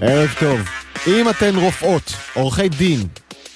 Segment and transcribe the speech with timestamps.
[0.00, 0.60] ערב טוב.
[1.06, 3.06] אם אתן רופאות, עורכי דין,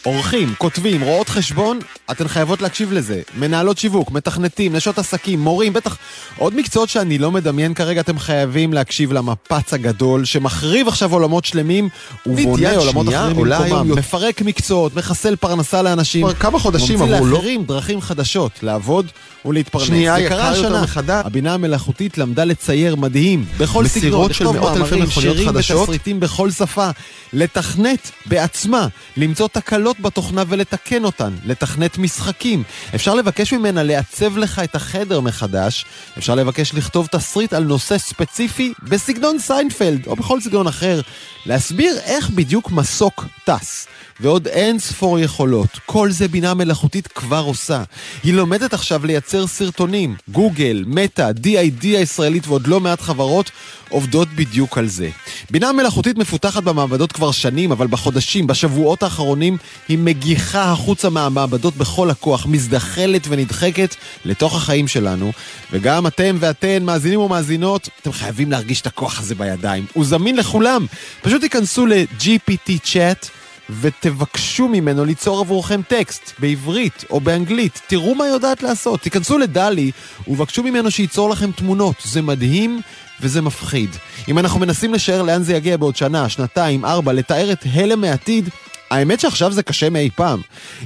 [0.02, 1.78] עורכים, כותבים, רואות חשבון,
[2.10, 3.22] אתן חייבות להקשיב לזה.
[3.38, 5.96] מנהלות שיווק, מתכנתים, נשות עסקים, מורים, בטח
[6.38, 11.88] עוד מקצועות שאני לא מדמיין כרגע, אתם חייבים להקשיב למפץ הגדול שמחריב עכשיו עולמות שלמים
[12.26, 13.98] ובונה עולמות אחרים במקומם.
[13.98, 16.26] מפרק מקצועות, מחסל פרנסה לאנשים.
[16.26, 17.36] כבר כמה חודשים ממציא אמרו לא.
[17.36, 19.06] לאחרים דרכים חדשות, לעבוד
[19.44, 19.86] ולהתפרנס.
[19.86, 20.82] שנייה, זה קרה יקר יותר השנה.
[20.82, 21.26] מחדש.
[21.26, 25.80] הבינה המלאכותית למדה לצייר מדהים, בכל סגנון, של לכתוב מאמרים, שירים חדשות.
[25.80, 26.88] ותסריטים בכל שפה,
[27.32, 28.86] לתכנת בעצמה,
[29.16, 32.62] למצוא תקלות בתוכנה ולתקן אותן, לתכנת משחקים.
[32.94, 35.84] אפשר לבקש ממנה לעצב לך את החדר מחדש,
[36.18, 41.00] אפשר לבקש לכתוב תסריט על נושא ספציפי בסגנון סיינפלד, או בכל סגנון אחר,
[41.46, 43.86] להסביר איך בדיוק מסוק טס.
[44.20, 45.68] ועוד אין ספור יכולות.
[45.86, 47.82] כל זה בינה מלאכותית כבר עושה.
[48.22, 50.16] היא לומדת עכשיו לייצר סרטונים.
[50.28, 53.50] גוגל, מטא, D.I.D הישראלית ועוד לא מעט חברות
[53.88, 55.08] עובדות בדיוק על זה.
[55.50, 59.56] בינה מלאכותית מפותחת במעבדות כבר שנים, אבל בחודשים, בשבועות האחרונים,
[59.88, 65.32] היא מגיחה החוצה מהמעבדות בכל הכוח, מזדחלת ונדחקת לתוך החיים שלנו.
[65.72, 69.86] וגם אתם ואתן, מאזינים ומאזינות, אתם חייבים להרגיש את הכוח הזה בידיים.
[69.92, 70.86] הוא זמין לכולם.
[71.22, 73.43] פשוט תיכנסו ל-GPT Chat.
[73.80, 77.80] ותבקשו ממנו ליצור עבורכם טקסט בעברית או באנגלית.
[77.86, 79.00] תראו מה היא יודעת לעשות.
[79.00, 79.90] תיכנסו לדלי
[80.28, 81.96] ובקשו ממנו שייצור לכם תמונות.
[82.04, 82.80] זה מדהים
[83.20, 83.90] וזה מפחיד.
[84.28, 88.48] אם אנחנו מנסים לשער לאן זה יגיע בעוד שנה, שנתיים, ארבע, לתאר את הלם העתיד,
[88.90, 90.40] האמת שעכשיו זה קשה מאי פעם.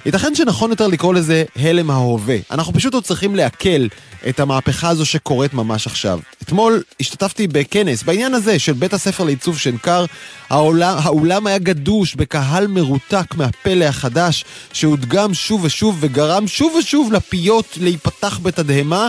[0.06, 2.36] ייתכן שנכון יותר לקרוא לזה הלם ההווה.
[2.50, 3.86] אנחנו פשוט עוד צריכים לעכל
[4.28, 6.20] את המהפכה הזו שקורית ממש עכשיו.
[6.42, 10.04] אתמול השתתפתי בכנס בעניין הזה של בית הספר לעיצוב שנקר.
[10.50, 17.78] האולם, האולם היה גדוש בקהל מרותק מהפלא החדש, שהודגם שוב ושוב וגרם שוב ושוב לפיות
[17.80, 19.08] להיפתח בתדהמה,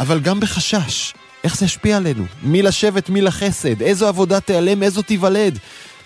[0.00, 1.12] אבל גם בחשש.
[1.44, 2.24] איך זה ישפיע עלינו?
[2.42, 3.82] מי לשבט, מי לחסד?
[3.82, 5.58] איזו עבודה תיעלם, איזו תיוולד?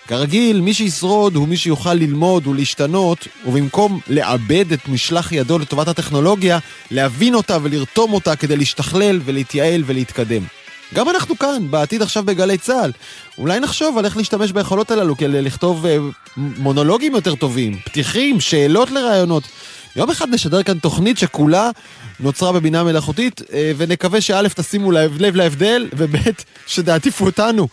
[0.09, 6.59] כרגיל, מי שישרוד הוא מי שיוכל ללמוד ולהשתנות, ובמקום לאבד את משלח ידו לטובת הטכנולוגיה,
[6.91, 10.43] להבין אותה ולרתום אותה כדי להשתכלל ולהתייעל ולהתקדם.
[10.95, 12.93] גם אנחנו כאן, בעתיד עכשיו בגלי צה"ל.
[13.39, 15.99] אולי נחשוב על איך להשתמש ביכולות הללו כדי לכתוב אה,
[16.37, 19.43] מונולוגים יותר טובים, פתיחים, שאלות לרעיונות.
[19.97, 21.71] יום אחד נשדר כאן תוכנית שכולה
[22.21, 26.17] נוצרה בבינה מלאכותית, אה, ונקווה שא' תשימו לב, לב להבדל, וב'
[26.67, 27.69] שתעטיפו אותנו.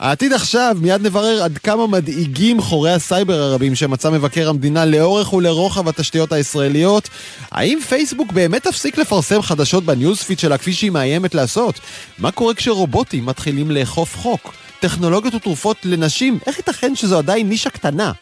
[0.00, 5.88] העתיד עכשיו, מיד נברר עד כמה מדאיגים חורי הסייבר הרבים שמצא מבקר המדינה לאורך ולרוחב
[5.88, 7.08] התשתיות הישראליות.
[7.50, 11.80] האם פייסבוק באמת תפסיק לפרסם חדשות בניוזפיד שלה כפי שהיא מאיימת לעשות?
[12.18, 14.54] מה קורה כשרובוטים מתחילים לאכוף חוק?
[14.80, 18.12] טכנולוגיות ותרופות לנשים, איך ייתכן שזו עדיין נישה קטנה?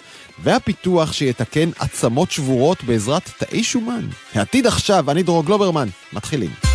[0.43, 4.07] והפיתוח שיתקן עצמות שבורות בעזרת תאי שומן.
[4.35, 6.72] העתיד עכשיו, אני דרור גלוברמן, מתחילים.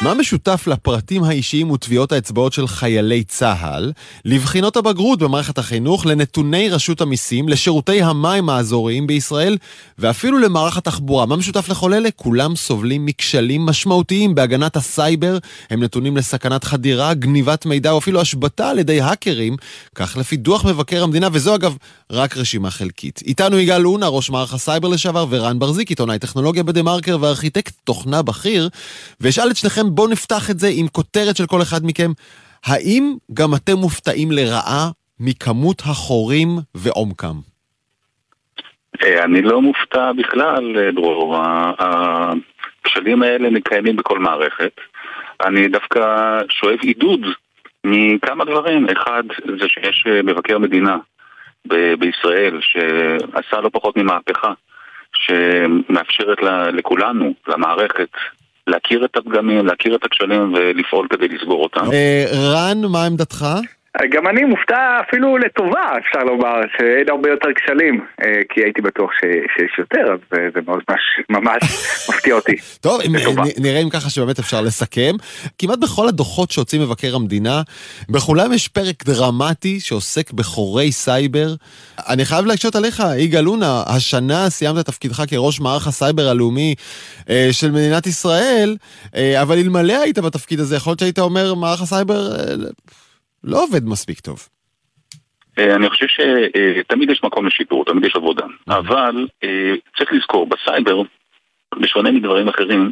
[0.00, 3.92] מה משותף לפרטים האישיים וטביעות האצבעות של חיילי צה"ל,
[4.24, 9.56] לבחינות הבגרות במערכת החינוך, לנתוני רשות המיסים, לשירותי המים האזוריים בישראל,
[9.98, 11.26] ואפילו למערך התחבורה?
[11.26, 12.08] מה משותף לכל אלה?
[12.16, 15.38] כולם סובלים מכשלים משמעותיים בהגנת הסייבר,
[15.70, 19.56] הם נתונים לסכנת חדירה, גניבת מידע או אפילו השבתה על ידי האקרים,
[19.94, 21.76] כך לפי דוח מבקר המדינה, וזו אגב
[22.10, 23.22] רק רשימה חלקית.
[23.26, 28.22] איתנו יגאל אונה, ראש מערך הסייבר לשעבר, ורן בר-זיק, עיתונאי טכנולוגיה בדה מרקר וארכיטקט תוכנה
[28.22, 28.68] בכיר,
[29.20, 32.10] ואשאל את שניכם, בואו נפתח את זה עם כותרת של כל אחד מכם.
[32.66, 37.36] האם גם אתם מופתעים לרעה מכמות החורים ועומקם?
[39.02, 41.36] אה, אני לא מופתע בכלל, אה, דרור.
[41.78, 44.72] הכשלים האלה קיימים בכל מערכת.
[45.44, 46.00] אני דווקא
[46.48, 47.20] שואב עידוד
[47.84, 48.86] מכמה דברים.
[48.88, 49.22] אחד,
[49.60, 50.96] זה שיש אה, מבקר מדינה
[51.68, 54.52] ב- בישראל שעשה לא פחות ממהפכה,
[55.12, 56.38] שמאפשרת
[56.72, 58.08] לכולנו, למערכת,
[58.66, 61.92] להכיר את הפגמים, להכיר את הכשלים ולפעול כדי לסגור אותם.
[61.92, 63.46] אה, רן, מה עמדתך?
[64.12, 69.10] גם אני מופתע אפילו לטובה, אפשר לומר, שאין הרבה יותר כשלים, אה, כי הייתי בטוח
[69.12, 69.20] ש,
[69.56, 71.62] שיש יותר, אז זה ממש, ממש
[72.10, 72.56] מפתיע אותי.
[72.80, 73.12] טוב, אם,
[73.58, 75.12] נראה אם ככה שבאמת אפשר לסכם.
[75.58, 77.62] כמעט בכל הדוחות שהוציא מבקר המדינה,
[78.08, 81.48] בכולם יש פרק דרמטי שעוסק בחורי סייבר.
[82.08, 86.74] אני חייב להקשות עליך, יגאל אונה, השנה סיימת את תפקידך כראש מערך הסייבר הלאומי
[87.30, 88.76] אה, של מדינת ישראל,
[89.16, 92.32] אה, אבל אלמלא היית בתפקיד הזה, יכול להיות שהיית אומר, מערך הסייבר
[93.46, 94.48] לא עובד מספיק טוב.
[95.58, 98.46] אה, אני חושב שתמיד יש מקום לשיפור, תמיד יש עבודה.
[98.68, 101.02] אבל אה, צריך לזכור, בסייבר,
[101.80, 102.90] בשונה מדברים אחרים,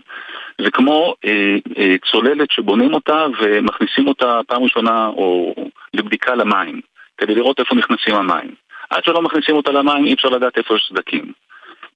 [0.61, 5.55] זה כמו אה, צוללת שבונים אותה ומכניסים אותה פעם ראשונה או
[5.95, 6.81] לבדיקה למים,
[7.19, 8.55] כדי לראות איפה נכנסים המים.
[8.91, 11.33] עד שלא מכניסים אותה למים אי אפשר לדעת איפה יש סדקים.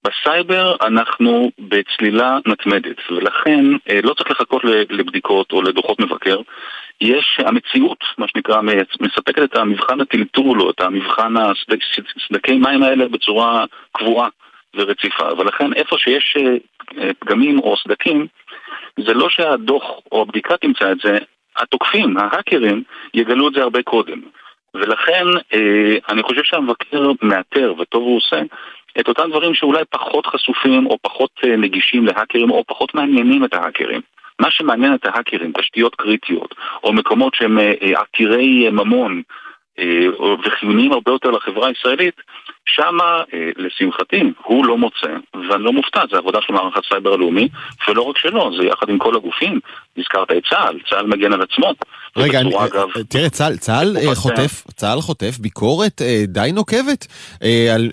[0.04, 6.40] בסייבר אנחנו בצלילה מתמדת, ולכן אה, לא צריך לחכות לבדיקות או לדוחות מבקר,
[7.00, 8.60] יש המציאות, מה שנקרא,
[9.00, 14.28] מספקת את המבחן הטלטול או את המבחן הסדקי מים האלה בצורה קבועה
[14.76, 15.32] ורציפה.
[15.38, 16.36] ולכן איפה שיש
[16.98, 18.26] אה, פגמים או סדקים,
[19.06, 21.18] זה לא שהדוח או הבדיקה תמצא את זה,
[21.56, 22.82] התוקפים, ההאקרים,
[23.14, 24.20] יגלו את זה הרבה קודם.
[24.74, 28.40] ולכן אה, אני חושב שהמבקר מאתר, וטוב הוא עושה,
[29.00, 33.54] את אותם דברים שאולי פחות חשופים או פחות אה, נגישים להאקרים או פחות מעניינים את
[33.54, 34.00] ההאקרים.
[34.40, 36.54] מה שמעניין את ההאקרים, תשתיות קריטיות,
[36.84, 39.22] או מקומות שהם אה, אה, עתירי ממון
[40.44, 42.14] וחיוניים הרבה יותר לחברה הישראלית,
[42.74, 43.22] שמה,
[43.56, 45.12] לשמחתי, הוא לא מוצא,
[45.50, 47.48] ואני לא מופתע, זה עבודה של מערך הסייבר הלאומי,
[47.88, 49.60] ולא רק שלו, זה יחד עם כל הגופים.
[49.98, 51.72] הזכרת את צה"ל, צה"ל מגן על עצמו.
[52.16, 57.06] רגע, אני, אגב, תראה, צה"ל, צה"ל חוטף, צה"ל חוטף ביקורת די נוקבת
[57.74, 57.90] על,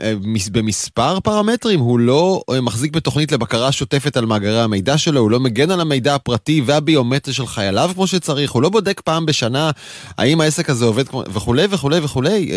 [0.51, 5.71] במספר פרמטרים, הוא לא מחזיק בתוכנית לבקרה שוטפת על מאגרי המידע שלו, הוא לא מגן
[5.71, 9.71] על המידע הפרטי והביומטרי של חייליו כמו שצריך, הוא לא בודק פעם בשנה
[10.17, 12.51] האם העסק הזה עובד וכולי וכולי וכולי,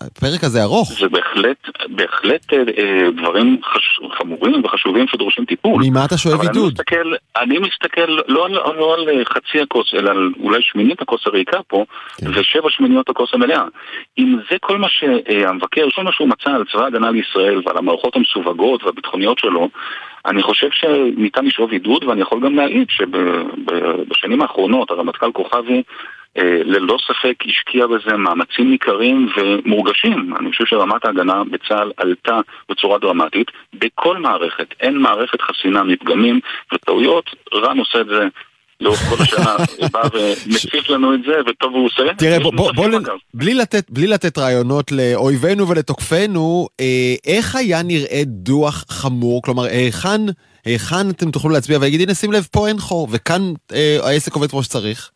[0.00, 0.92] הפרק הזה ארוך.
[1.00, 1.55] זה בהחלט,
[1.88, 2.52] בהחלט
[3.16, 5.82] דברים חש, חמורים וחשובים שדורשים טיפול.
[5.86, 6.54] ממה אתה שואב עידוד?
[6.56, 11.26] אני מסתכל, אני מסתכל לא על, לא על חצי הכוס, אלא על אולי שמינית הכוס
[11.26, 11.84] הריקה פה,
[12.16, 12.26] כן.
[12.34, 13.64] ושבע שמיניות הכוס המלאה.
[14.18, 18.16] אם זה כל מה שהמבקר, כל מה שהוא מצא על צבא ההגנה לישראל ועל המערכות
[18.16, 19.68] המסווגות והביטחוניות שלו,
[20.26, 25.82] אני חושב שניתן לשאוב עידוד, ואני יכול גם להעיד שבשנים האחרונות הרמטכ"ל כוכבי אה,
[26.44, 30.34] ללא ספק השקיע בזה מאמצים ניכרים ומורגשים.
[30.40, 34.66] אני חושב שרמת ההגנה בצה"ל עלתה בצורה דרמטית בכל מערכת.
[34.80, 36.40] אין מערכת חסינה מפגמים
[36.72, 37.30] וטעויות.
[37.54, 38.28] רן עושה את זה
[38.80, 39.56] לאורך כל השנה,
[39.92, 42.02] בא ומציף לנו את זה, וטוב הוא עושה.
[42.18, 42.88] תראה, בוא, בוא, בוא
[43.34, 49.42] בלי, לתת, בלי לתת רעיונות לאויבינו ולתוקפינו, אה, איך היה נראה דוח חמור?
[49.42, 50.20] כלומר, היכן,
[50.64, 53.42] היכן אתם תוכלו להצביע ולהגיד, הנה שים לב, פה אין חור, וכאן
[53.72, 55.10] אה, העסק עובד כמו שצריך?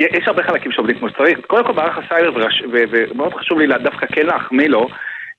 [0.00, 1.38] יש הרבה חלקים שעובדים כמו שצריך.
[1.46, 4.88] קודם כל מערך הסייבר, ומאוד חשוב לי דווקא כן להחמיא לו,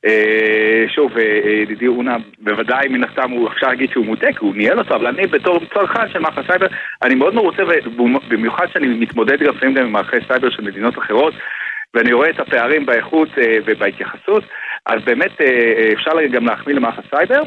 [0.05, 4.55] אה, שוב, אה, ידידי אונה, בוודאי מן הסתם הוא אפשר להגיד שהוא מוטה, כי הוא
[4.55, 6.67] ניהל אותו, אבל אני בתור צרכן של מערכי סייבר,
[7.03, 7.63] אני מאוד מרוצה,
[8.27, 11.33] במיוחד שאני מתמודד לפעמים גם עם מערכי סייבר של מדינות אחרות,
[11.93, 14.43] ואני רואה את הפערים באיכות אה, ובהתייחסות,
[14.85, 15.41] אז באמת
[15.93, 17.41] אפשר גם להחמיא למערך הסייבר.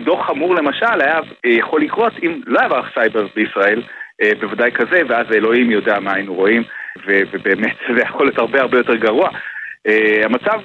[0.00, 3.82] דוח חמור למשל היה יכול לקרות אם לא היה מערך סייבר בישראל,
[4.40, 6.62] בוודאי כזה, ואז אלוהים יודע מה היינו רואים,
[7.06, 9.28] ובאמת זה יכול להיות הרבה הרבה יותר גרוע.
[10.24, 10.60] המצב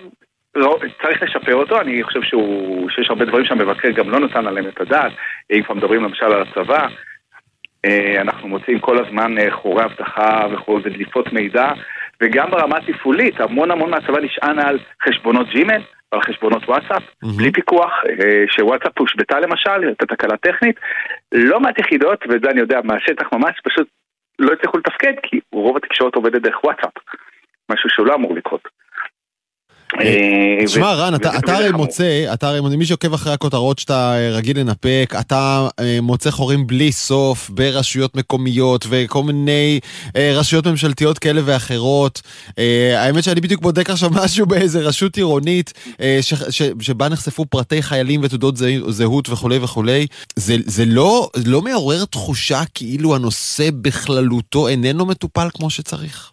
[0.55, 4.67] לא, צריך לשפר אותו, אני חושב שהוא, שיש הרבה דברים שהמבקר גם לא נתן עליהם
[4.67, 5.11] את הדעת,
[5.51, 6.87] אם כבר מדברים למשל על הצבא,
[7.85, 10.47] אה, אנחנו מוצאים כל הזמן אה, חורי אבטחה
[10.83, 11.71] ודליפות מידע,
[12.21, 15.81] וגם ברמה התפעולית, המון המון מהצבא נשען על חשבונות ג'ימל,
[16.13, 17.37] על חשבונות וואטסאפ, mm-hmm.
[17.37, 20.75] בלי פיקוח, אה, שוואטסאפ הושבתה למשל, הייתה תקלה טכנית,
[21.31, 23.87] לא מעט יחידות, ואת זה אני יודע מהשטח ממש, פשוט
[24.39, 26.93] לא הצליחו לתפקד, כי רוב התקשורת עובדת דרך וואטסאפ,
[27.71, 28.67] משהו שהוא לא אמור לקרות.
[30.01, 34.59] אה, תשמע רן, אתה הרי מוצא, אתה הרי, מי שעוקב אחרי הכותרות שאתה אה, רגיל
[34.59, 39.79] לנפק, אתה אה, מוצא חורים בלי סוף ברשויות מקומיות וכל מיני
[40.15, 42.21] רשויות ממשלתיות כאלה ואחרות.
[42.97, 45.73] האמת שאני בדיוק בודק עכשיו משהו באיזה רשות עירונית
[46.79, 48.55] שבה נחשפו פרטי חיילים ותעודות
[48.87, 50.07] זהות וכולי וכולי.
[50.35, 56.32] זה לא, לא מעורר תחושה כאילו הנושא בכללותו איננו מטופל כמו שצריך?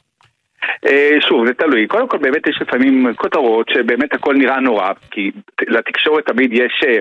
[0.87, 1.87] אה, שוב, זה תלוי.
[1.87, 5.31] קודם כל באמת יש לפעמים כותרות שבאמת הכל נראה נורא, כי
[5.69, 6.99] לתקשורת תמיד יש אה,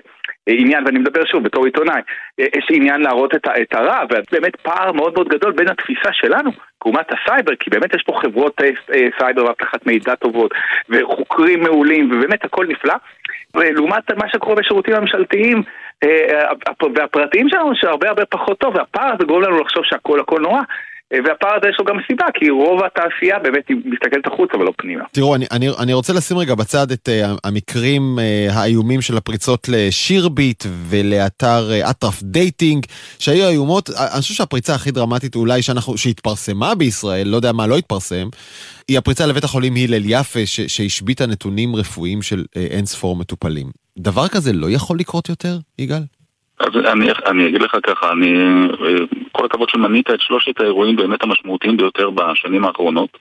[0.47, 2.01] עניין, ואני מדבר שוב בתור עיתונאי,
[2.39, 6.51] אה, יש עניין להראות את, הרע, ובאמת פער מאוד מאוד גדול בין התפיסה שלנו,
[6.81, 8.61] כאומת הסייבר, כי באמת יש פה חברות
[9.19, 10.51] סייבר ואבטחת מידע טובות,
[10.89, 12.95] וחוקרים מעולים, ובאמת הכל נפלא,
[13.55, 15.63] ולעומת מה שקורה בשירותים הממשלתיים
[16.95, 20.61] והפרטיים שלנו, שהרבה הרבה פחות טוב, והפער הזה גורם לנו לחשוב שהכל הכל נורא.
[21.13, 25.03] והפער הזה יש לו גם סיבה, כי רוב התעשייה באמת מסתכלת החוצה ולא פנימה.
[25.11, 29.69] תראו, אני, אני, אני רוצה לשים רגע בצד את אה, המקרים אה, האיומים של הפריצות
[29.69, 32.85] לשירביט ולאתר אה, אטרף דייטינג,
[33.19, 37.77] שהיו איומות, אני חושב שהפריצה הכי דרמטית אולי שאנחנו, שהתפרסמה בישראל, לא יודע מה לא
[37.77, 38.27] התפרסם,
[38.87, 43.67] היא הפריצה לבית החולים הלל יפה, שהשביתה נתונים רפואיים של אה, אין ספור מטופלים.
[43.97, 46.01] דבר כזה לא יכול לקרות יותר, יגאל?
[46.59, 48.33] אז אני, אני אגיד לך ככה, אני,
[49.31, 53.17] כל הכבוד שמנית את שלושת האירועים באמת המשמעותיים ביותר בשנים האחרונות.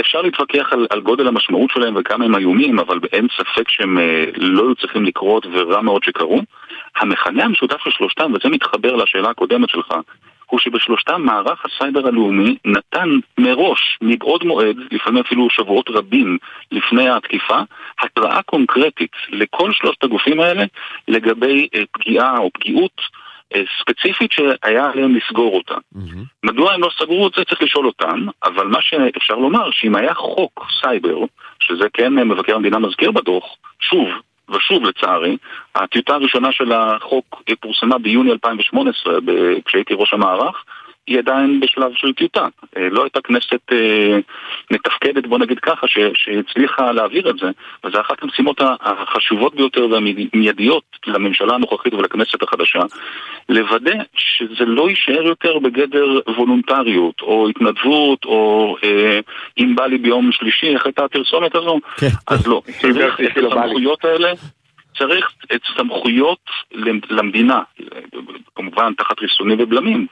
[0.00, 4.24] אפשר להתווכח על, על גודל המשמעות שלהם וכמה הם איומים, אבל אין ספק שהם אה,
[4.36, 6.40] לא היו צריכים לקרות ורע מאוד שקרו.
[6.96, 9.94] המכנה המשותף של שלושתם, וזה מתחבר לשאלה הקודמת שלך,
[10.50, 16.38] הוא שבשלושתם מערך הסייבר הלאומי נתן מראש, מבעוד מועד, לפעמים אפילו שבועות רבים
[16.72, 17.58] לפני התקיפה,
[18.00, 20.64] התראה קונקרטית לכל שלושת הגופים האלה
[21.08, 23.00] לגבי אה, פגיעה או פגיעות
[23.54, 25.74] אה, ספציפית שהיה עליהם לסגור אותה.
[25.92, 26.24] מהמם.
[26.44, 30.14] מדוע הם לא סגרו את זה צריך לשאול אותם, אבל מה שאפשר לומר, שאם היה
[30.14, 31.18] חוק סייבר,
[31.60, 33.44] שזה כן אה, מבקר המדינה מזכיר בדוח,
[33.80, 34.08] שוב
[34.50, 35.36] ושוב לצערי,
[35.74, 40.64] הטיוטה הראשונה של החוק פורסמה ביוני 2018, ב- כשהייתי ראש המערך,
[41.08, 42.46] היא עדיין בשלב של טיוטה.
[42.76, 44.18] אה, לא הייתה כנסת אה,
[44.70, 47.50] מתפקדת, בוא נגיד ככה, שהצליחה להעביר את זה,
[47.84, 52.80] וזו אחת המשימות החשובות ביותר והמיידיות לממשלה הנוכחית ולכנסת החדשה,
[53.48, 59.20] לוודא שזה לא יישאר יותר בגדר וולונטריות, או התנדבות, או אה,
[59.58, 61.80] אם בא לי ביום שלישי, איך הייתה הפרסומת הזו?
[61.96, 62.06] כן.
[62.26, 63.48] אז לא, צריך את לא.
[63.48, 64.32] הסמכויות האלה,
[64.98, 66.40] צריך את סמכויות
[67.10, 67.62] למדינה,
[68.54, 70.06] כמובן תחת ריסונים ובלמים,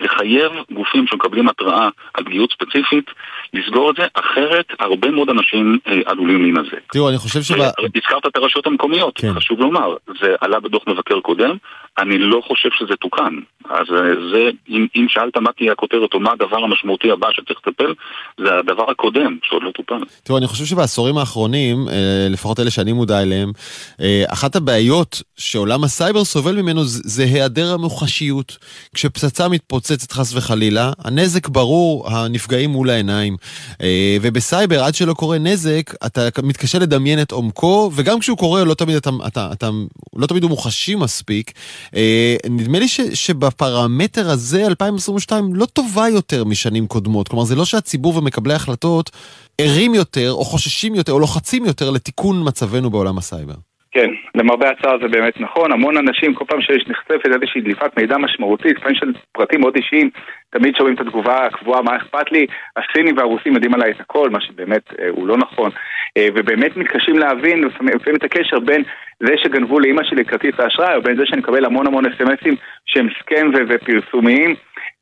[0.00, 3.10] לחייב גופים שמקבלים התראה על פגיעות ספציפית,
[3.54, 6.92] לסגור את זה, אחרת הרבה מאוד אנשים אה, עלולים להינזק.
[6.92, 7.54] תראו, אני חושב שב...
[7.96, 9.34] הזכרת את הרשויות המקומיות, כן.
[9.34, 11.56] חשוב לומר, זה עלה בדוח מבקר קודם,
[11.98, 13.34] אני לא חושב שזה תוקן.
[13.70, 17.60] אז אה, זה, אם, אם שאלת מה תהיה הכותרת או מה הדבר המשמעותי הבא שצריך
[17.66, 17.94] לטפל,
[18.40, 19.98] זה הדבר הקודם שעוד לא טופל.
[20.22, 23.52] תראו, אני חושב שבעשורים האחרונים, אה, לפחות אלה שאני מודע אליהם,
[24.00, 28.58] אה, אחת הבעיות שעולם הסייבר סובל ממנו זה היעדר המוחשיות.
[28.94, 33.36] כשפצצה מתפוצצת חס וחלילה, הנזק ברור, הנפגעים מול העיניים.
[33.82, 38.74] אה, ובסייבר, עד שלא קורה נזק, אתה מתקשה לדמיין את עומקו, וגם כשהוא קורה, לא
[38.74, 39.70] תמיד, אתה, אתה, אתה,
[40.16, 41.52] לא תמיד הוא מוחשי מספיק.
[41.96, 47.28] אה, נדמה לי ש, שבפרמטר הזה, 2022 לא טובה יותר משנים קודמות.
[47.28, 49.10] כלומר, זה לא שהציבור ומקבלי ההחלטות
[49.58, 53.54] ערים יותר, או חוששים יותר, או לוחצים יותר לתיקון מצבנו בעולם הסייבר.
[53.94, 58.18] כן, למרבה הצער זה באמת נכון, המון אנשים, כל פעם שיש נחשפת איזושהי דליפת מידע
[58.18, 60.10] משמעותית, לפעמים של פרטים מאוד אישיים,
[60.50, 62.46] תמיד שומעים את התגובה הקבועה, מה אכפת לי,
[62.76, 65.70] הסינים והרוסים יודעים עליי את הכל, מה שבאמת אה, הוא לא נכון,
[66.16, 68.82] אה, ובאמת מתקשים להבין לפעמים את הקשר בין
[69.20, 73.08] זה שגנבו לאימא שלי כרטיס האשראי, או בין זה שאני מקבל המון המון אסמסים שהם
[73.20, 74.54] סקם ו- ופרסומיים.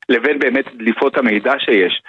[0.09, 2.03] לבין באמת דליפות המידע שיש,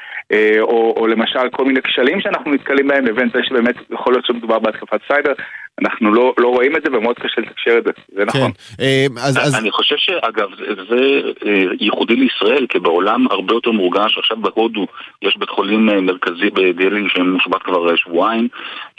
[0.60, 4.60] או, או למשל כל מיני כשלים שאנחנו נתקלים בהם, לבין זה שבאמת יכול להיות שמדובר
[4.60, 5.34] בהתקפת סייבר,
[5.82, 8.42] אנחנו לא, לא רואים את זה ומאוד קשה לתקשר את זה, זה נכון.
[8.42, 8.84] כן.
[8.84, 13.72] אה, אז, אז, אני חושב שאגב, זה, זה אה, ייחודי לישראל, כי בעולם הרבה יותר
[13.72, 14.88] מורגש, עכשיו בהודו
[15.22, 18.48] יש בית חולים אה, מרכזי בדלהי שמושבת כבר אה, שבועיים,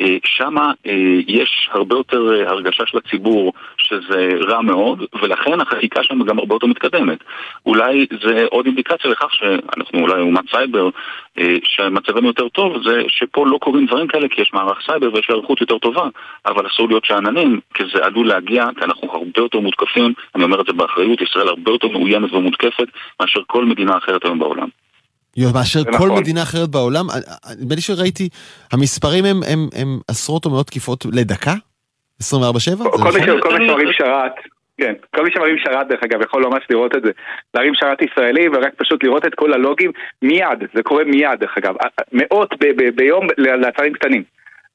[0.00, 0.54] אה, שם
[1.26, 6.54] יש הרבה יותר אה, הרגשה של הציבור שזה רע מאוד, ולכן החקיקה שם גם הרבה
[6.54, 7.18] יותר מתקדמת.
[7.66, 10.90] אולי זה עוד אינדיקציה לכך שאנחנו אולי אומת סייבר, אה,
[11.64, 15.60] שמצבנו יותר טוב, זה שפה לא קורים דברים כאלה כי יש מערך סייבר ויש היערכות
[15.60, 16.08] יותר טובה,
[16.46, 20.60] אבל אסור להיות שאננים, כי זה עלול להגיע, כי אנחנו הרבה יותר מותקפים, אני אומר
[20.60, 22.88] את זה באחריות, ישראל הרבה יותר מאוימת ומותקפת
[23.20, 24.68] מאשר כל מדינה אחרת היום בעולם.
[25.54, 26.18] מאשר כל נכון.
[26.18, 28.28] מדינה אחרת בעולם, אה, אה, נדמה לי שראיתי,
[28.72, 31.54] המספרים הם, הם, הם עשרות או מאות תקיפות לדקה?
[32.22, 32.24] 24-7?
[32.24, 33.38] כל זה מי נכון?
[33.38, 34.32] ש- כל מי שמרים שרת,
[34.80, 37.10] כן, כל מי שמרים שרת דרך אגב יכול ממש לראות את זה,
[37.54, 39.90] להרים שרת ישראלי ורק פשוט לראות את כל הלוגים
[40.22, 41.74] מיד, זה קורה מיד דרך אגב,
[42.12, 44.22] מאות ב- ב- ביום לאתרים קטנים,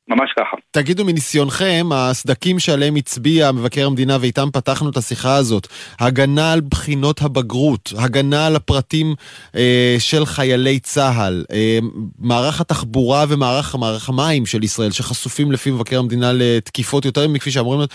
[0.08, 0.58] ממש ככה.
[0.72, 5.68] תגידו מניסיונכם, הסדקים שעליהם הצביע מבקר המדינה ואיתם פתחנו את השיחה הזאת,
[6.00, 9.16] הגנה על בחינות הבגרות, הגנה על הפרטים
[9.56, 11.80] אה, של חיילי צה"ל, אה,
[12.20, 17.80] מערך התחבורה ומערך מערך המים של ישראל, שחשופים לפי מבקר המדינה לתקיפות יותר מכפי שאמורים
[17.80, 17.94] להיות.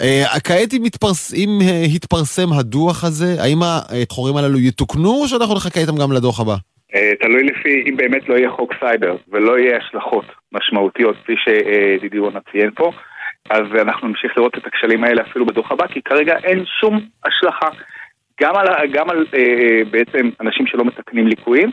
[0.00, 5.54] אה, כעת אם, מתפרס, אם אה, התפרסם הדוח הזה, האם החורים הללו יתוקנו או שאנחנו
[5.54, 6.56] נחכה איתם גם לדוח הבא?
[6.94, 12.18] אה, תלוי לפי אם באמת לא יהיה חוק סייבר ולא יהיה השלכות משמעותיות כפי שידידי
[12.18, 12.90] רונה ציין פה
[13.50, 17.68] אז אנחנו נמשיך לראות את הכשלים האלה אפילו בדוח הבא כי כרגע אין שום השלכה
[18.40, 21.70] גם על, גם על אה, בעצם אנשים שלא מתקנים ליקויים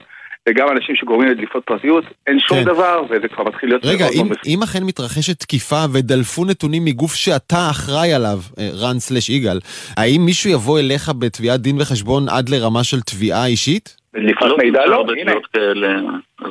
[0.49, 2.63] וגם אנשים שגורמים לדליפות פרטיות, אין שום כן.
[2.63, 3.85] דבר, וזה כבר מתחיל להיות...
[3.85, 8.99] רגע, אם, מאוד אם אכן מתרחשת תקיפה ודלפו נתונים מגוף שאתה אחראי עליו, אה, רן
[8.99, 9.59] סלש יגאל,
[9.97, 13.97] האם מישהו יבוא אליך בתביעת דין וחשבון עד לרמה של תביעה אישית?
[14.15, 15.33] דליפת מידע לא, הנה.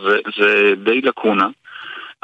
[0.04, 1.48] זה, זה די לקונה.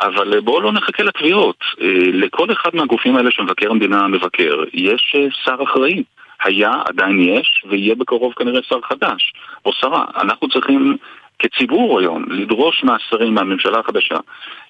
[0.00, 1.56] אבל אה, בואו לא נחכה לתביעות.
[1.80, 6.02] אה, לכל אחד מהגופים האלה שמבקר המדינה מבקר, יש שר אחראי.
[6.44, 9.32] היה, עדיין יש, ויהיה בקרוב כנראה שר חדש,
[9.64, 10.04] או שרה.
[10.22, 10.96] אנחנו צריכים
[11.38, 14.16] כציבור היום לדרוש מהשרים, מהממשלה החדשה,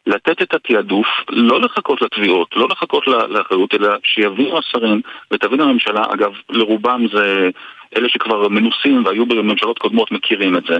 [0.07, 6.33] לתת את התעדוף, לא לחכות לתביעות, לא לחכות לאחריות, אלא שיבינו השרים ותבינו הממשלה, אגב,
[6.51, 7.51] לרובם זה
[7.97, 10.77] אלה שכבר מנוסים והיו בממשלות קודמות מכירים את זה,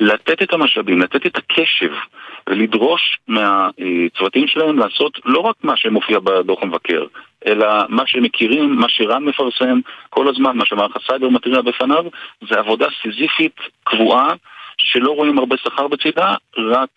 [0.00, 1.92] לתת את המשאבים, לתת את הקשב
[2.48, 7.04] ולדרוש מהצוותים שלהם לעשות לא רק מה שמופיע בדוח המבקר,
[7.46, 9.80] אלא מה שהם מכירים, מה שרן מפרסם
[10.10, 12.04] כל הזמן, מה שמערך הסייבר מתריע בפניו,
[12.48, 14.34] זה עבודה סיזיפית, קבועה,
[14.78, 16.90] שלא רואים הרבה שכר בצידה, רק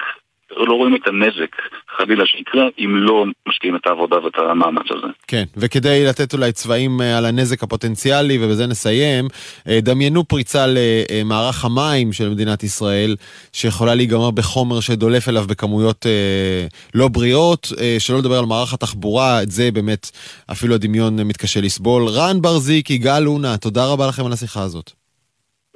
[0.52, 1.56] לא רואים את הנזק
[1.98, 5.08] חלילה שיקרה אם לא משקיעים את העבודה ואת המאמץ הזה.
[5.28, 9.26] כן, וכדי לתת אולי צבעים אה, על הנזק הפוטנציאלי, ובזה נסיים,
[9.68, 13.16] אה, דמיינו פריצה למערך המים של מדינת ישראל,
[13.54, 17.68] שיכולה להיגמר בחומר שדולף אליו בכמויות אה, לא בריאות,
[18.00, 20.12] שלא לדבר על מערך התחבורה, את זה באמת
[20.52, 22.04] אפילו הדמיון מתקשה לסבול.
[22.08, 24.92] רן ברזיק, יגאל אונה, תודה רבה לכם על השיחה הזאת.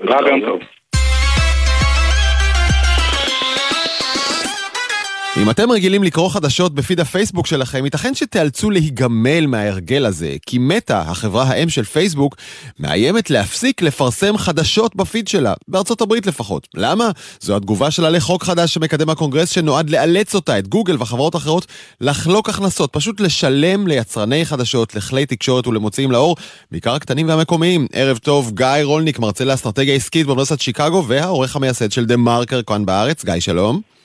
[0.09, 0.39] רע גם
[5.37, 10.93] אם אתם רגילים לקרוא חדשות בפיד הפייסבוק שלכם, ייתכן שתיאלצו להיגמל מההרגל הזה, כי מטא,
[10.93, 12.35] החברה האם של פייסבוק,
[12.79, 16.67] מאיימת להפסיק לפרסם חדשות בפיד שלה, בארצות הברית לפחות.
[16.75, 17.11] למה?
[17.39, 21.65] זו התגובה שלה לחוק חדש שמקדם הקונגרס שנועד לאלץ אותה, את גוגל וחברות אחרות,
[22.01, 26.35] לחלוק הכנסות, פשוט לשלם ליצרני חדשות, לכלי תקשורת ולמוציאים לאור,
[26.71, 27.87] בעיקר הקטנים והמקומיים.
[27.93, 32.85] ערב טוב, גיא רולניק, מרצה לאסטרטגיה עסקית באוניברסיטת שיקגו, והעורך המייסד של דה מרקר כאן
[32.85, 33.25] בארץ.
[33.25, 33.98] גיא, שלום.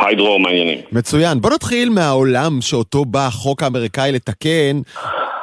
[0.00, 0.78] היי דרור, מה העניינים?
[0.92, 1.40] מצוין.
[1.40, 4.80] בוא נתחיל מהעולם שאותו בא החוק האמריקאי לתקן.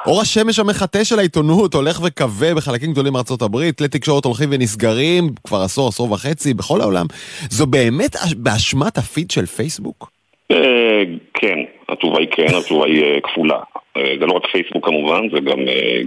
[0.07, 5.23] אור השמש המחטא של העיתונות הולך וכבה בחלקים גדולים מארצות הברית, כלי תקשורת הולכים ונסגרים
[5.47, 7.05] כבר עשור, עשור וחצי בכל העולם.
[7.49, 10.09] זו באמת באשמת הפיד של פייסבוק?
[10.51, 11.03] אה,
[11.33, 13.59] כן, התשובה היא כן, התשובה היא אה, כפולה.
[13.97, 15.59] אה, זה לא רק פייסבוק כמובן, זה גם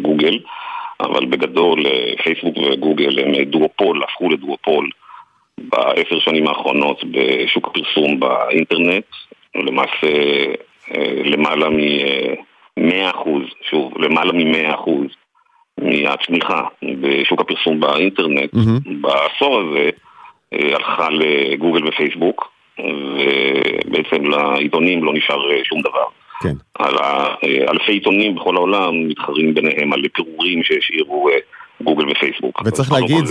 [0.02, 0.38] גוגל,
[1.00, 1.82] אבל בגדול
[2.25, 4.90] פייסבוק וגוגל הם דואופול, הפכו לדואופול.
[5.62, 9.04] בעשר שנים האחרונות בשוק הפרסום באינטרנט,
[9.54, 10.06] למעשה
[10.94, 15.06] אה, למעלה מ-100 אחוז, שוב, למעלה מ-100 אחוז
[15.78, 16.62] מהצמיחה
[17.00, 18.90] בשוק הפרסום באינטרנט mm-hmm.
[19.00, 19.90] בעשור הזה
[20.52, 26.04] אה, הלכה לגוגל ופייסבוק, ובעצם לעיתונים לא נשאר אה, שום דבר.
[26.42, 26.54] כן.
[26.78, 26.94] על
[27.68, 31.28] אלפי עיתונים בכל העולם מתחרים ביניהם על פירורים שהשאירו
[31.82, 32.62] גוגל ופייסבוק.
[32.66, 33.25] וצריך להגיד,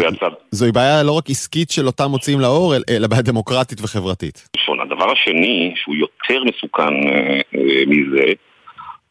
[0.51, 4.49] זוהי בעיה לא רק עסקית של אותם מוציאים לאור, אלא בעיה דמוקרטית וחברתית.
[4.57, 8.33] נכון, הדבר השני, שהוא יותר מסוכן אה, אה, מזה,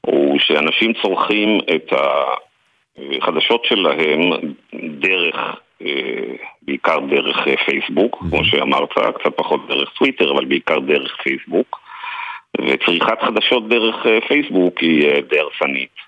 [0.00, 1.93] הוא שאנשים צורכים את
[3.23, 4.20] החדשות שלהם
[5.01, 5.37] דרך,
[5.83, 11.81] אה, בעיקר דרך פייסבוק, כמו שאמרת, קצת פחות דרך טוויטר, אבל בעיקר דרך פייסבוק.
[12.61, 13.96] וצריכת חדשות דרך
[14.29, 16.06] פייסבוק היא די הרסנית.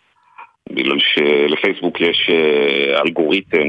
[0.71, 3.69] בגלל שלפייסבוק יש אה, אלגוריתם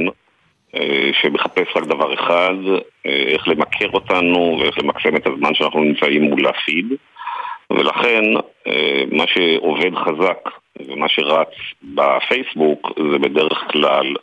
[0.76, 2.56] אה, שמחפש רק דבר אחד,
[3.06, 6.86] אה, איך למכר אותנו ואיך למקסם את הזמן שאנחנו נמצאים מול הפיד
[7.74, 8.24] ולכן
[9.12, 10.50] מה שעובד חזק
[10.88, 11.48] ומה שרץ
[11.84, 14.16] בפייסבוק זה בדרך כלל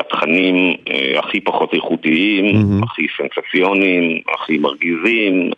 [0.00, 0.76] התכנים
[1.18, 2.84] הכי פחות איכותיים, mm-hmm.
[2.84, 5.50] הכי סנסציוניים, הכי מרגיזים,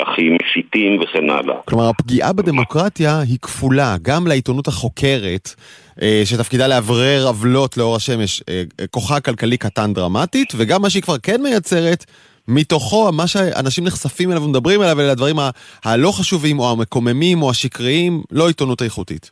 [0.00, 1.56] הכי מסיתים וכן הלאה.
[1.64, 5.54] כלומר, הפגיעה בדמוקרטיה היא כפולה, גם לעיתונות החוקרת,
[6.02, 11.18] אה, שתפקידה לאוורר עוולות לאור השמש, אה, כוחה הכלכלי קטן דרמטית, וגם מה שהיא כבר
[11.18, 12.04] כן מייצרת,
[12.48, 15.36] מתוכו, מה שאנשים נחשפים אליו ומדברים עליו, אלה הדברים
[15.84, 19.30] הלא חשובים, או המקוממים, או השקריים, לא עיתונות איכותית.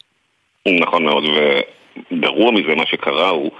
[0.80, 3.50] נכון מאוד, וגרוע מזה מה שקרה הוא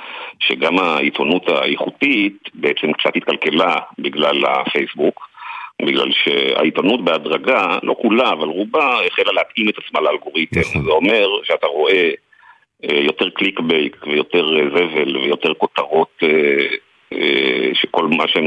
[0.41, 5.36] שגם העיתונות האיכותית בעצם קצת התקלקלה בגלל הפייסבוק.
[5.83, 10.61] בגלל שהעיתונות בהדרגה, לא כולה, אבל רובה, החלה להתאים את עצמה לאלגוריתם.
[10.61, 10.83] נכון.
[10.83, 12.11] זה אומר שאתה רואה
[12.85, 18.45] אה, יותר קליק בייק ויותר אה, זבל ויותר כותרות אה, שכל מה שהם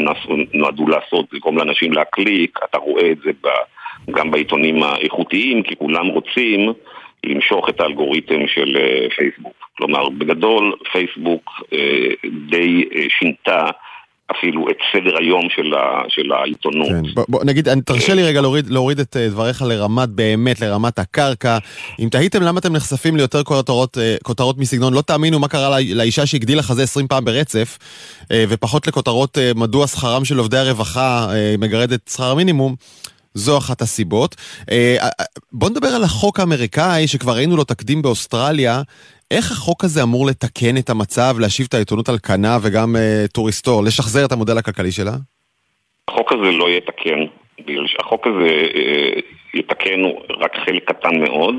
[0.53, 3.31] נועדו לעשות לגרום לאנשים להקליק, אתה רואה את זה
[4.11, 6.73] גם בעיתונים האיכותיים, כי כולם רוצים
[7.23, 8.77] למשוך את האלגוריתם של
[9.15, 9.53] פייסבוק.
[9.77, 11.63] כלומר, בגדול פייסבוק
[12.49, 13.65] די שינתה
[14.37, 16.87] אפילו את סדר היום של, ה, של העיתונות.
[16.87, 20.99] כן, בוא, בוא נגיד, תרשה לי רגע להוריד, להוריד את אה, דבריך לרמת באמת, לרמת
[20.99, 21.57] הקרקע.
[21.99, 26.25] אם תהיתם למה אתם נחשפים ליותר כותרות, אה, כותרות מסגנון, לא תאמינו מה קרה לאישה
[26.25, 27.77] שהגדילה חזה 20 פעם ברצף,
[28.31, 31.27] אה, ופחות לכותרות מדוע שכרם של עובדי הרווחה
[31.59, 32.75] מגרד את שכר המינימום.
[33.33, 34.35] זו אחת הסיבות.
[35.51, 38.81] בוא נדבר על החוק האמריקאי, שכבר ראינו לו תקדים באוסטרליה,
[39.31, 43.42] איך החוק הזה אמור לתקן את המצב, להשיב את העיתונות על כנה וגם uh, to
[43.42, 45.11] restore, לשחזר את המודל הכלכלי שלה?
[46.07, 47.19] החוק הזה לא יתקן,
[47.67, 49.21] בגלל שהחוק הזה uh,
[49.53, 51.55] יתקן רק חלק קטן מאוד,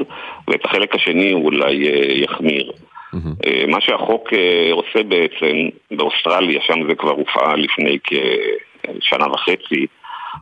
[0.48, 2.72] ואת החלק השני הוא אולי uh, יחמיר.
[2.72, 3.46] Mm-hmm.
[3.46, 5.56] Uh, מה שהחוק uh, עושה בעצם
[5.90, 9.86] באוסטרליה, שם זה כבר הופעל לפני כשנה וחצי,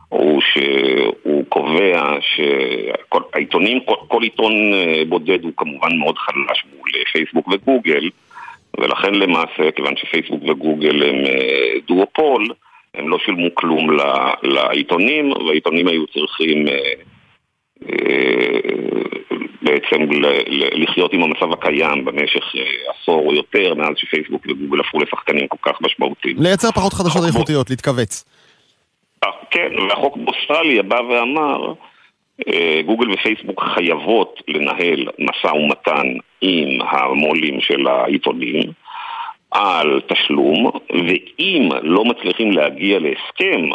[0.09, 7.01] הוא שהוא קובע שהעיתונים, כל, כל עיתון אה, בודד הוא כמובן מאוד חלש מול אה,
[7.11, 8.09] פייסבוק וגוגל
[8.79, 12.47] ולכן למעשה, כיוון שפייסבוק וגוגל הם אה, דואופול,
[12.95, 13.89] הם לא שילמו כלום
[14.43, 16.65] לעיתונים והעיתונים היו צריכים
[19.61, 19.97] בעצם
[20.51, 22.43] לחיות עם המצב הקיים במשך
[22.87, 26.35] עשור או יותר מאז שפייסבוק וגוגל הפכו לשחקנים כל כך משמעותיים.
[26.39, 28.25] לייצר פחות חדשות איכותיות, להתכווץ.
[29.51, 31.73] כן, והחוק באוסטרליה בא ואמר,
[32.47, 36.07] אה, גוגל ופייסבוק חייבות לנהל משא ומתן
[36.41, 38.71] עם המו"לים של העיתונים
[39.51, 43.65] על תשלום, ואם לא מצליחים להגיע להסכם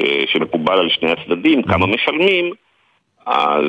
[0.00, 2.52] אה, שמקובל על שני הצדדים, כמה משלמים,
[3.26, 3.64] אז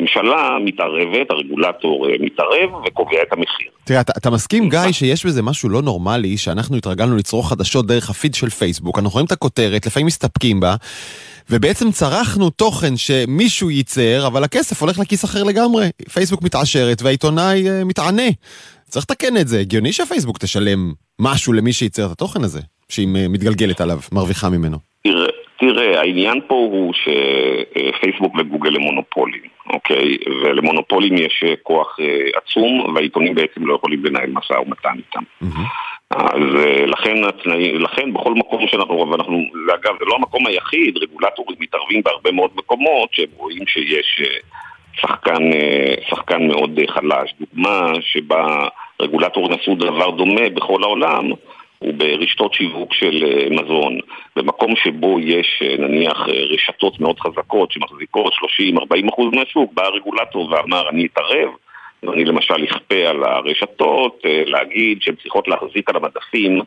[0.00, 3.68] הממשלה מתערבת, הרגולטור אה, מתערב וקובע את המחיר.
[3.84, 8.10] תראה, אתה, אתה מסכים, גיא, שיש בזה משהו לא נורמלי, שאנחנו התרגלנו לצרוך חדשות דרך
[8.10, 10.74] הפיד של פייסבוק, אנחנו רואים את הכותרת, לפעמים מסתפקים בה,
[11.50, 15.88] ובעצם צרכנו תוכן שמישהו ייצר, אבל הכסף הולך לכיס אחר לגמרי.
[16.12, 18.28] פייסבוק מתעשרת והעיתונאי uh, מתענה.
[18.88, 19.60] צריך לתקן את זה.
[19.60, 24.89] הגיוני שפייסבוק תשלם משהו למי שייצר את התוכן הזה, שהיא מתגלגלת עליו, מרוויחה ממנו.
[25.02, 25.26] תראה,
[25.58, 30.16] תראה, העניין פה הוא שפייסבוק וגוגל הם מונופולים, אוקיי?
[30.42, 35.22] ולמונופולים יש כוח אה, עצום, והעיתונים בעצם לא יכולים לנהל משא ומתן איתם.
[35.42, 35.66] Mm-hmm.
[36.10, 41.56] אז אה, לכן, התנאי, לכן בכל מקום שאנחנו, ואנחנו, אגב, זה לא המקום היחיד, רגולטורים
[41.60, 44.38] מתערבים בהרבה מאוד מקומות שהם רואים שיש אה,
[45.00, 45.50] שחקן,
[46.08, 47.34] שחקן מאוד חלש.
[47.40, 48.68] דוגמה שבה
[49.02, 51.30] רגולטורים עשו דבר דומה בכל העולם,
[51.80, 53.98] הוא ברשתות שיווק של אה, מזון.
[54.36, 60.88] במקום שבו יש אה, נניח אה, רשתות מאוד חזקות שמחזיקות 30-40% מהשוק, בא הרגולטור ואמר
[60.88, 61.48] אני אתערב
[62.02, 66.60] ואני למשל אכפה על הרשתות להגיד שהן צריכות להחזיק על המדפים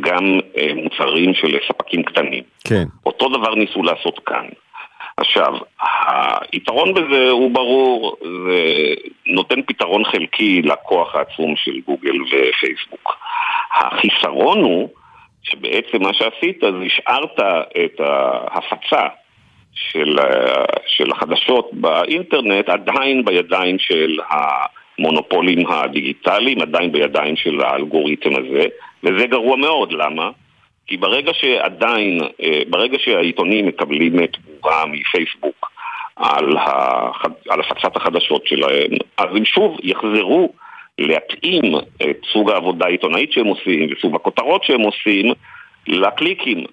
[0.00, 0.40] גם
[0.74, 2.42] מוצרים של ספקים קטנים.
[2.64, 2.84] כן.
[3.06, 4.44] אותו דבר ניסו לעשות כאן.
[5.20, 5.54] עכשיו,
[6.52, 8.94] היתרון בזה הוא ברור, זה
[9.26, 13.16] נותן פתרון חלקי לכוח העצום של גוגל ופייסבוק.
[13.74, 14.88] החיסרון הוא
[15.42, 17.40] שבעצם מה שעשית זה השארת
[17.84, 19.06] את ההפצה
[19.74, 20.18] של,
[20.86, 28.64] של החדשות באינטרנט עדיין בידיים של המונופולים הדיגיטליים, עדיין בידיים של האלגוריתם הזה,
[29.02, 30.30] וזה גרוע מאוד, למה?
[30.88, 35.70] כי ברגע שעדיין, אה, ברגע שהעיתונים מקבלים תמורה מפייסבוק
[36.16, 40.52] על, החד, על הפצת החדשות שלהם, אז הם שוב יחזרו
[40.98, 41.74] להתאים
[42.10, 45.32] את סוג העבודה העיתונאית שהם עושים וסוג הכותרות שהם עושים
[45.86, 46.64] לקליקים.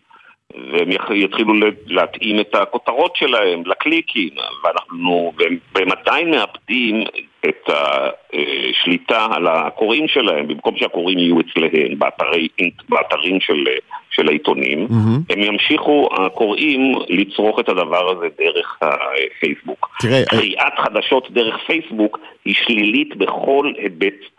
[0.72, 1.54] והם יתחילו
[1.88, 4.30] להתאים את הכותרות שלהם לקליקים,
[4.64, 5.34] ואנחנו,
[5.76, 7.04] והם עדיין מאבדים
[7.50, 12.48] את השליטה על הקוראים שלהם, במקום שהקוראים יהיו אצלהם, באתרי,
[12.90, 13.64] באתרים של,
[14.12, 15.34] של העיתונים, mm-hmm.
[15.34, 19.90] הם ימשיכו, הקוראים, לצרוך את הדבר הזה דרך הפייסבוק.
[20.00, 20.26] תראה...
[20.26, 24.35] קריאת חדשות דרך פייסבוק היא שלילית בכל היבט אה,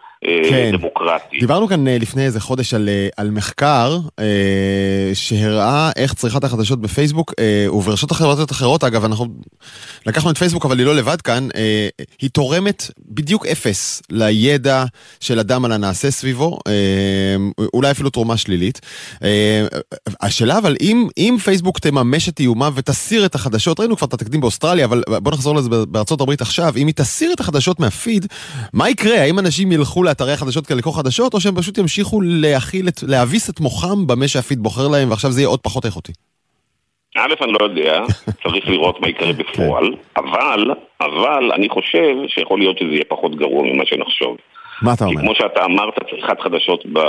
[0.51, 0.71] כן.
[0.73, 1.39] דמוקרטי.
[1.41, 6.81] דיברנו כאן אה, לפני איזה חודש על, אה, על מחקר אה, שהראה איך צריכת החדשות
[6.81, 9.27] בפייסבוק אה, וברשתות חברתיות אחרות, אגב, אנחנו
[10.07, 11.89] לקחנו את פייסבוק אבל היא לא לבד כאן, אה,
[12.21, 14.85] היא תורמת בדיוק אפס לידע
[15.21, 18.81] של אדם על הנעשה סביבו, אה, אולי אפילו תרומה שלילית.
[19.23, 19.67] אה,
[20.21, 24.41] השאלה אבל אם, אם פייסבוק תממש את איומה ותסיר את החדשות, ראינו כבר את התקדים
[24.41, 28.27] באוסטרליה, אבל בוא נחזור לזה בארצות הברית עכשיו, אם היא תסיר את החדשות מהפיד,
[28.73, 29.21] מה יקרה?
[29.21, 33.51] האם אנשים ילכו לאתרי החדשות כדי לקרוא חדשות, או שהם פשוט ימשיכו להכיל, את, להביס
[33.51, 36.13] את מוחם במה שהפיד בוחר להם, ועכשיו זה יהיה עוד פחות איכותי?
[37.17, 38.03] א', אני לא יודע,
[38.43, 43.63] צריך לראות מה יקרה בפועל, אבל, אבל אני חושב שיכול להיות שזה יהיה פחות גרוע
[43.63, 44.37] ממה שנחשוב.
[44.83, 45.21] מה אתה אומר?
[45.21, 47.01] כמו שאתה אמרת, צריכת חדשות ב,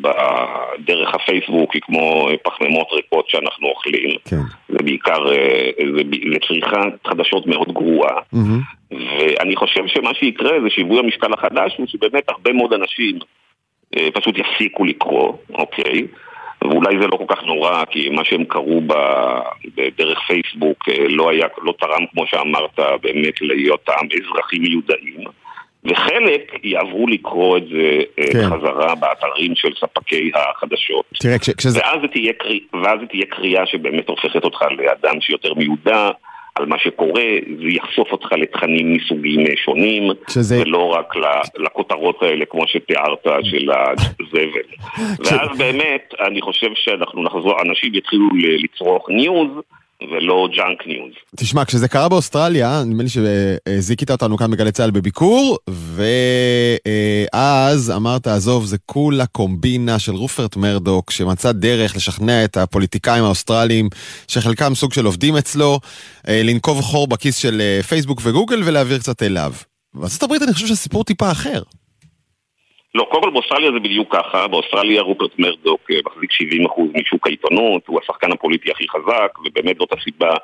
[0.00, 4.10] בדרך הפייסבוק היא כמו פחמימות ריקות שאנחנו אוכלים.
[4.24, 4.36] כן.
[4.68, 8.16] זה בעיקר, אה, זה, זה צריכת חדשות מאוד גרועה.
[8.34, 8.83] Mm-hmm.
[8.94, 13.18] ואני חושב שמה שיקרה זה שיווי המשקל החדש הוא שבאמת הרבה מאוד אנשים
[13.96, 16.06] אה, פשוט יפסיקו לקרוא, אוקיי?
[16.62, 18.80] ואולי זה לא כל כך נורא, כי מה שהם קראו
[19.76, 25.24] בדרך פייסבוק אה, לא היה, לא תרם, כמו שאמרת, באמת להיות עם אזרחים מיודעים.
[25.84, 28.46] וחלק יעברו לקרוא את זה אה, כן.
[28.46, 31.04] חזרה באתרים של ספקי החדשות.
[31.20, 31.80] תראה, כש, כשזה...
[31.80, 32.32] ואז זה תהיה,
[32.72, 36.10] ואז זה תהיה קריאה שבאמת הופכת אותך לאדם שיותר מיודע.
[36.54, 40.62] על מה שקורה, זה יחשוף אותך לתכנים מסוגים שונים, שזה...
[40.62, 41.14] ולא רק
[41.58, 44.68] לכותרות האלה, כמו שתיארת, של הזבל.
[45.24, 48.28] ואז באמת, אני חושב שאנחנו נחזור, אנשים יתחילו
[48.64, 49.48] לצרוך news,
[50.10, 51.12] ולא junk news.
[51.36, 58.64] תשמע, כשזה קרה באוסטרליה, נדמה לי שזיכית אותנו כאן בגלי צה"ל בביקור, ואז אמרת, עזוב,
[58.64, 63.88] זה כולה קומבינה של רופרט מרדוק, שמצא דרך לשכנע את הפוליטיקאים האוסטרליים,
[64.28, 65.80] שחלקם סוג של עובדים אצלו,
[66.28, 69.52] אה, לנקוב חור בכיס של אה, פייסבוק וגוגל ולהעביר קצת אליו.
[69.94, 71.62] בארצות הברית אני חושב שהסיפור טיפה אחר.
[72.94, 77.82] לא, קודם כל באוסטרליה זה בדיוק ככה, באוסטרליה רופרט מרדוק אה, מחזיק 70% משוק העיתונות,
[77.86, 80.34] הוא השחקן הפוליטי הכי חזק, ובאמת זאת הסיבה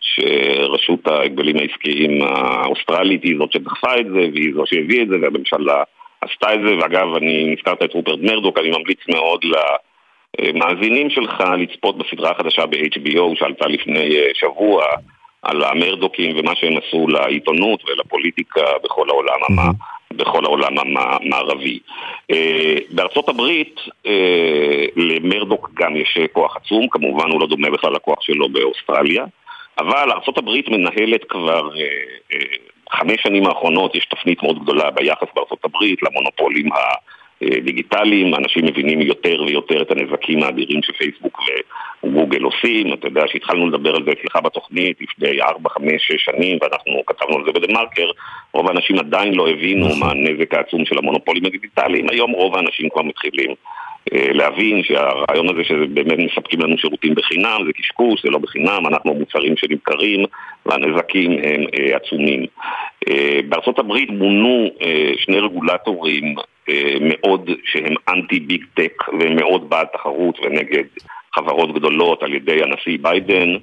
[0.00, 5.82] שרשות ההגבלים העסקיים האוסטרלית היא זאת שדחפה את זה, והיא זאת שהביאה את זה, והממשלה
[6.20, 9.44] עשתה את זה, ואגב, אני נזכרת את רופרט מרדוק, אני ממליץ מאוד
[10.54, 14.84] מאזינים שלך לצפות בסדרה החדשה ב-HBO שעלתה לפני שבוע
[15.42, 19.38] על המרדוקים ומה שהם עשו לעיתונות ולפוליטיקה בכל העולם.
[19.48, 19.72] המ...
[20.12, 21.78] בכל העולם המערבי.
[22.90, 23.80] בארצות הברית
[24.96, 29.24] למרדוק גם יש כוח עצום, כמובן הוא לא דומה בכלל לכוח שלו באוסטרליה,
[29.78, 31.70] אבל ארה"ב מנהלת כבר
[32.92, 36.68] חמש שנים האחרונות יש תפנית מאוד גדולה ביחס בארצות הברית למונופולים
[37.42, 41.40] הדיגיטליים, אנשים מבינים יותר ויותר את הנזקים האדירים שפייסבוק
[42.04, 46.58] וגוגל עושים, אתה יודע שהתחלנו לדבר על זה אצלך בתוכנית לפני ארבע, חמש, שש שנים
[46.62, 48.10] ואנחנו כתבנו על זה בדה מרקר,
[48.52, 53.02] רוב האנשים עדיין לא הבינו מה הנזק העצום של המונופולים הדיגיטליים, היום רוב האנשים כבר
[53.02, 53.54] מתחילים
[54.12, 59.56] להבין שהרעיון הזה שבאמת מספקים לנו שירותים בחינם זה קשקוש, זה לא בחינם, אנחנו מוצרים
[59.56, 60.24] שנמכרים
[60.66, 61.64] והנזקים הם
[61.94, 62.46] עצומים.
[63.48, 64.70] בארצות הברית מונו
[65.16, 66.34] שני רגולטורים
[67.00, 70.84] מאוד שהם אנטי ביג טק והם מאוד בעד תחרות ונגד
[71.34, 73.56] חברות גדולות על ידי הנשיא ביידן.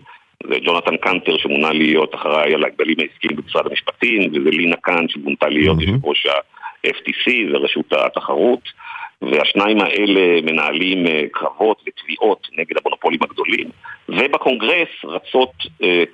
[0.47, 5.49] זה ג'ונתן קנטר שמונה להיות אחראי על ההגבלים העסקיים במשרד המשפטים וזה לינה קאן שמונתה
[5.49, 8.59] להיות יושב ראש ה-FTC, זה רשות התחרות
[9.21, 13.69] והשניים האלה מנהלים קרבות ותביעות נגד המונופולים הגדולים
[14.09, 15.51] ובקונגרס רצות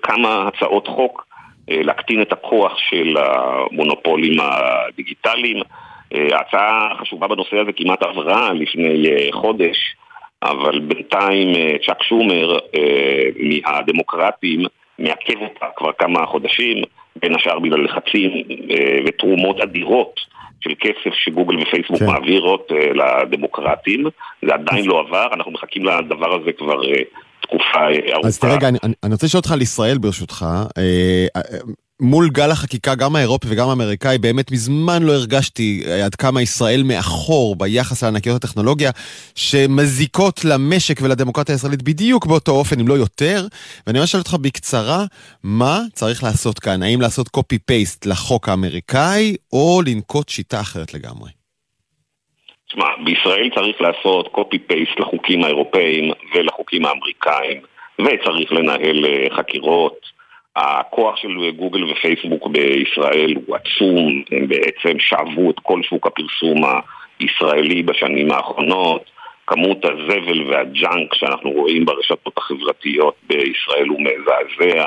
[0.01, 1.25] כמה הצעות חוק
[1.67, 5.61] להקטין את הכוח של המונופולים הדיגיטליים.
[6.31, 9.77] ההצעה החשובה בנושא הזה כמעט עברה לפני חודש
[10.43, 11.53] אבל בינתיים
[11.85, 12.57] צ'אק שומר
[13.39, 14.59] מהדמוקרטים
[14.99, 16.83] מעכב אותה כבר כמה חודשים
[17.15, 18.31] בין השאר בגלל לחצים
[19.05, 20.19] ותרומות אדירות
[20.61, 22.05] של כסף שגוגל ופייסבוק כן.
[22.05, 24.03] מעבירות uh, לדמוקרטים,
[24.45, 26.87] זה עדיין לא עבר, אנחנו מחכים לדבר הזה כבר uh,
[27.41, 28.27] תקופה ארוכה.
[28.27, 30.45] אז תראה, אני, אני רוצה לשאול אותך על ישראל ברשותך.
[32.01, 37.55] מול גל החקיקה, גם האירופי וגם האמריקאי, באמת מזמן לא הרגשתי עד כמה ישראל מאחור
[37.55, 38.91] ביחס לענקיות הטכנולוגיה,
[39.35, 43.47] שמזיקות למשק ולדמוקרטיה הישראלית בדיוק באותו אופן, אם לא יותר.
[43.87, 45.05] ואני רוצה לשאול אותך בקצרה,
[45.43, 46.83] מה צריך לעשות כאן?
[46.83, 51.29] האם לעשות קופי-פייסט לחוק האמריקאי, או לנקוט שיטה אחרת לגמרי?
[52.69, 57.61] תשמע, בישראל צריך לעשות קופי-פייסט לחוקים האירופאים ולחוקים האמריקאים,
[57.99, 59.05] וצריך לנהל
[59.37, 60.18] חקירות.
[60.55, 66.61] הכוח של גוגל ופייסבוק בישראל הוא עצום, הם בעצם שאבו את כל שוק הפרסום
[67.19, 69.19] הישראלי בשנים האחרונות.
[69.47, 74.85] כמות הזבל והג'אנק שאנחנו רואים ברשתות החברתיות בישראל הוא מזעזע.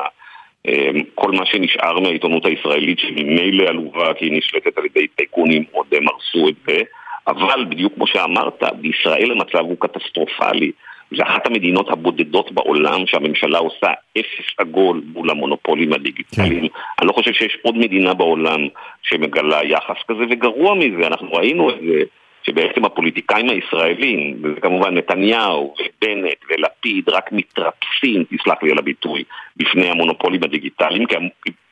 [1.15, 6.05] כל מה שנשאר מהעיתונות הישראלית שממילא עלובה כי היא נשלטת על ידי טייקונים עוד הם
[6.09, 6.83] הרסו את זה
[7.27, 10.73] אבל בדיוק כמו שאמרת, בישראל המצב הוא קטסטרופלי
[11.17, 16.69] זה אחת המדינות הבודדות בעולם שהממשלה עושה אפס עגול מול המונופולים הדיגיטליים.
[16.69, 16.75] כן.
[16.99, 18.69] אני לא חושב שיש עוד מדינה בעולם
[19.03, 22.03] שמגלה יחס כזה, וגרוע מזה, אנחנו ראינו את זה,
[22.43, 29.25] שבעצם הפוליטיקאים הישראלים, וזה כמובן נתניהו ובנט ולפיד, רק מתרפסים, תסלח לי על הביטוי,
[29.57, 31.15] בפני המונופולים הדיגיטליים, כי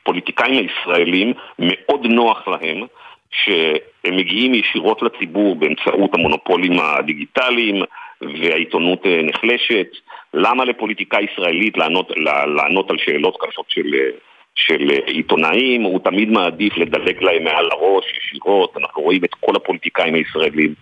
[0.01, 2.85] הפוליטיקאים הישראלים, מאוד נוח להם
[3.31, 7.83] שהם מגיעים ישירות לציבור באמצעות המונופולים הדיגיטליים,
[8.21, 9.87] והעיתונות אה, נחלשת.
[10.33, 12.11] למה לפוליטיקאי ישראלית לענות,
[12.55, 14.09] לענות על שאלות קשות של, אה,
[14.55, 15.81] של אה, עיתונאים?
[15.81, 18.77] הוא תמיד מעדיף לדלג להם מעל הראש ישירות.
[18.77, 20.73] אנחנו רואים את כל הפוליטיקאים הישראלים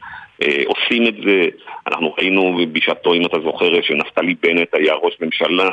[0.44, 1.48] אה, עושים את זה.
[1.88, 5.70] אנחנו ראינו בשעתו, אם אתה זוכר, שנפתלי בנט היה ראש ממשלה,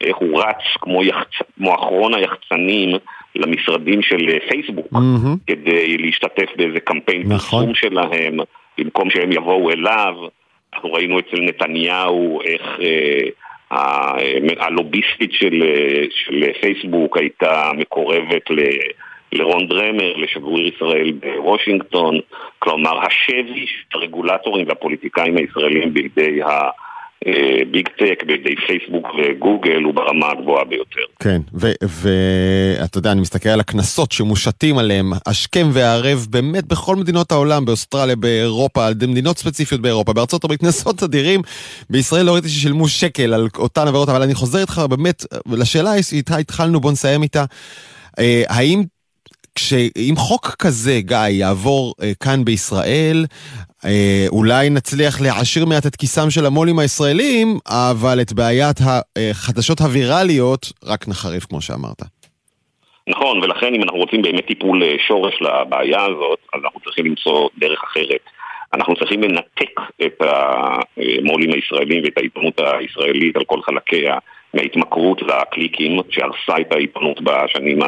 [0.00, 1.30] איך הוא רץ כמו, יחצ...
[1.56, 2.96] כמו אחרון היחצנים
[3.34, 5.36] למשרדים של פייסבוק, mm-hmm.
[5.46, 7.74] כדי להשתתף באיזה קמפיין נכון.
[7.74, 8.36] שלהם,
[8.78, 10.14] במקום שהם יבואו אליו.
[10.74, 13.28] אנחנו ראינו אצל נתניהו איך אה,
[14.58, 18.60] הלוביסטית של, אה, של פייסבוק הייתה מקורבת ל...
[19.32, 22.20] לרון דרמר, לשגריר ישראל בוושינגטון,
[22.58, 26.68] כלומר השבי של הרגולטורים והפוליטיקאים הישראלים בידי ה...
[27.70, 31.00] ביג טק בידי פייסבוק וגוגל הוא ברמה הגבוהה ביותר.
[31.20, 37.64] כן, ואתה יודע, אני מסתכל על הקנסות שמושתים עליהם השכם והערב באמת בכל מדינות העולם,
[37.64, 41.40] באוסטרליה, באירופה, על מדינות ספציפיות באירופה, בארצות הברית, קנסות אדירים.
[41.90, 46.36] בישראל לא ראיתי ששילמו שקל על אותן עבירות, אבל אני חוזר איתך באמת לשאלה איתה
[46.36, 47.44] התחלנו, בוא נסיים איתה.
[48.18, 48.82] אה, האם
[49.56, 53.24] כשאם חוק כזה, גיא, יעבור אה, כאן בישראל,
[53.84, 60.72] אה, אולי נצליח להעשיר מעט את כיסם של המו"לים הישראלים, אבל את בעיית החדשות הווירליות
[60.84, 62.00] רק נחריף, כמו שאמרת.
[63.08, 67.48] נכון, ולכן אם אנחנו רוצים באמת טיפול אה, שורש לבעיה הזאת, אז אנחנו צריכים למצוא
[67.58, 68.24] דרך אחרת.
[68.74, 74.14] אנחנו צריכים לנתק את המו"לים הישראלים ואת העיתונות הישראלית על כל חלקיה
[74.54, 77.78] מההתמכרות לקליקים שהרסה את העיתונות בשנים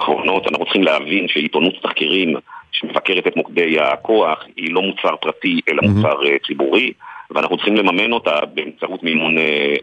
[0.00, 0.46] האחרונות.
[0.46, 2.34] אנחנו צריכים להבין שעיתונות תחקירים
[2.72, 5.82] שמבקרת את מוקדי הכוח, היא לא מוצר פרטי אלא.
[5.82, 6.92] מוצר uh, ציבורי.
[7.34, 9.34] ואנחנו צריכים לממן אותה באמצעות מימון,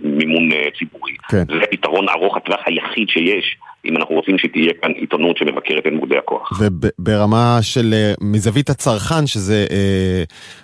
[0.03, 1.13] מימון ציבורי.
[1.29, 1.43] כן.
[1.47, 3.57] זה הפתרון ארוך הטווח היחיד שיש.
[3.85, 6.51] אם אנחנו רוצים שתהיה כאן עיתונות שמבקרת את לימודי הכוח.
[6.59, 10.23] וברמה של מזווית הצרכן, שזה אה,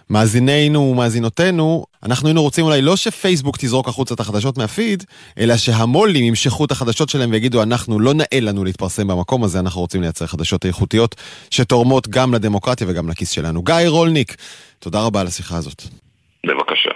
[0.09, 5.03] מאזינינו ומאזינותינו, אנחנו היינו רוצים אולי לא שפייסבוק תזרוק החוצה את החדשות מהפיד,
[5.39, 9.81] אלא שהמו"לים ימשכו את החדשות שלהם ויגידו, אנחנו לא נאה לנו להתפרסם במקום הזה, אנחנו
[9.81, 11.15] רוצים לייצר חדשות איכותיות
[11.51, 13.61] שתורמות גם לדמוקרטיה וגם לכיס שלנו.
[13.61, 14.35] גיא רולניק,
[14.79, 16.02] תודה רבה על השיחה הזאת.
[16.45, 16.89] בבקשה.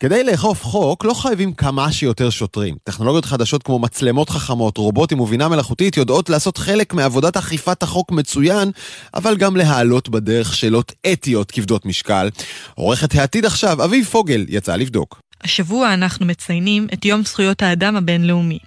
[0.00, 2.76] כדי לאכוף חוק לא חייבים כמה שיותר שוטרים.
[2.84, 8.70] טכנולוגיות חדשות כמו מצלמות חכמות, רובוטים ובינה מלאכותית יודעות לעשות חלק מעבודת אכיפת החוק מצוין,
[9.14, 12.28] אבל גם להעלות בדרך שאלות אתיות כבדות משקל.
[12.74, 15.20] עורכת העתיד עכשיו, אביב פוגל, יצא לבדוק.
[15.44, 18.58] השבוע אנחנו מציינים את יום זכויות האדם הבינלאומי.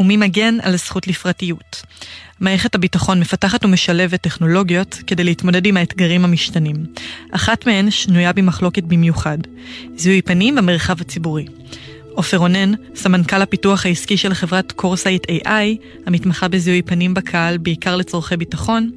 [0.00, 1.82] ומי מגן על הזכות לפרטיות.
[2.40, 6.76] מערכת הביטחון מפתחת ומשלבת טכנולוגיות כדי להתמודד עם האתגרים המשתנים.
[7.30, 9.38] אחת מהן שנויה במחלוקת במיוחד,
[9.96, 11.46] זיהוי פנים במרחב הציבורי.
[12.14, 15.48] עופר רונן, סמנכ"ל הפיתוח העסקי של חברת Corsight AI,
[16.06, 18.90] המתמחה בזיהוי פנים בקהל בעיקר לצורכי ביטחון,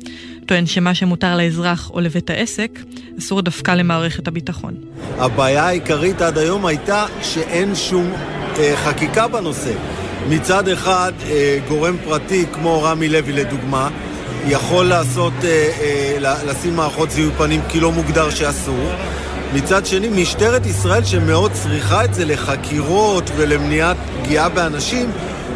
[0.46, 2.80] טוען שמה שמותר לאזרח או לבית העסק,
[3.20, 4.74] אסור דווקא למערכת הביטחון.
[5.18, 8.12] הבעיה העיקרית עד היום הייתה שאין שום
[8.60, 9.74] אה, חקיקה בנושא.
[10.30, 13.90] מצד אחד, אה, גורם פרטי כמו רמי לוי לדוגמה,
[14.48, 18.92] יכול לעשות, אה, אה, לשים מערכות זיהוי פנים כי לא מוגדר שאסור.
[19.54, 25.12] מצד שני, משטרת ישראל שמאוד צריכה את זה לחקירות ולמניעת פגיעה באנשים,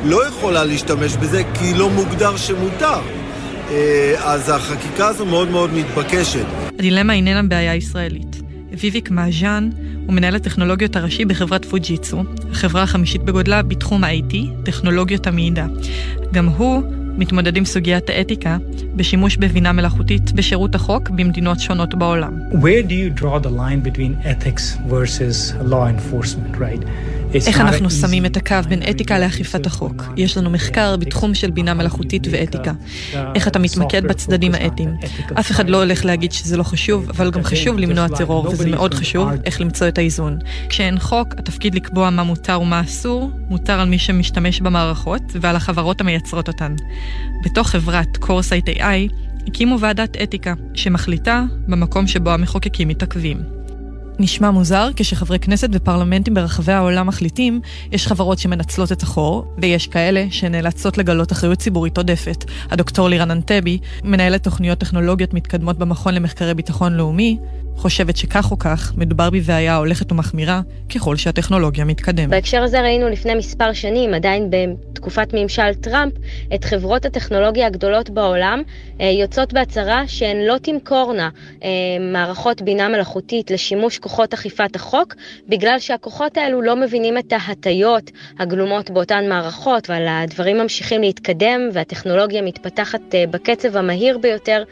[0.06, 3.00] לא יכולה להשתמש בזה כי לא מוגדר שמותר.
[4.18, 6.46] אז החקיקה הזו מאוד מאוד מתבקשת.
[6.80, 8.47] הדילמה איננה בעיה ישראלית.
[8.80, 9.70] ויביק מאז'אן
[10.06, 15.66] הוא מנהל הטכנולוגיות הראשי בחברת פוג'יצו, החברה החמישית בגודלה בתחום ה-IT, טכנולוגיות המידע.
[16.34, 16.84] גם הוא
[17.18, 18.58] מתמודד עם סוגיית האתיקה
[18.96, 22.40] בשימוש בבינה מלאכותית בשירות החוק במדינות שונות בעולם.
[22.52, 26.84] Where do you draw the line between ethics versus law enforcement, right?
[27.34, 30.04] איך אנחנו שמים את הקו בין אתיקה לאכיפת החוק?
[30.18, 32.74] יש לנו מחקר בתחום של בינה מלאכותית ואתיקה.
[33.36, 34.96] איך אתה מתמקד בצדדים האתיים?
[35.40, 38.94] אף אחד לא הולך להגיד שזה לא חשוב, אבל גם חשוב למנוע טרור, וזה מאוד
[38.94, 40.38] חשוב איך למצוא את האיזון.
[40.70, 46.02] כשאין חוק, התפקיד לקבוע מה מותר ומה אסור, מוטל על מי שמשתמש במערכות ועל החברות
[46.02, 46.76] המייצרות אותן.
[47.46, 49.14] בתוך חברת Corsight AI
[49.48, 53.58] הקימו ועדת אתיקה, שמחליטה במקום שבו המחוקקים מתעכבים.
[54.20, 60.26] נשמע מוזר כשחברי כנסת ופרלמנטים ברחבי העולם מחליטים, יש חברות שמנצלות את החור, ויש כאלה
[60.30, 62.46] שנאלצות לגלות אחריות ציבורית עודפת.
[62.72, 67.38] הדוקטור לירן אנטבי, מנהלת תוכניות טכנולוגיות מתקדמות במכון למחקרי ביטחון לאומי,
[67.78, 70.62] חושבת שכך או כך מדובר בבעיה הולכת ומחמירה
[70.96, 72.30] ככל שהטכנולוגיה מתקדמת.
[72.30, 76.14] בהקשר הזה ראינו לפני מספר שנים, עדיין בתקופת ממשל טראמפ,
[76.56, 78.62] את חברות הטכנולוגיה הגדולות בעולם
[79.02, 81.30] אה, יוצאות בהצהרה שהן לא תמכורנה
[81.64, 81.70] אה,
[82.12, 85.16] מערכות בינה מלאכותית לשימוש כוחות אכיפת החוק,
[85.48, 92.42] בגלל שהכוחות האלו לא מבינים את ההטיות הגלומות באותן מערכות, אבל הדברים ממשיכים להתקדם והטכנולוגיה
[92.42, 94.64] מתפתחת אה, בקצב המהיר ביותר.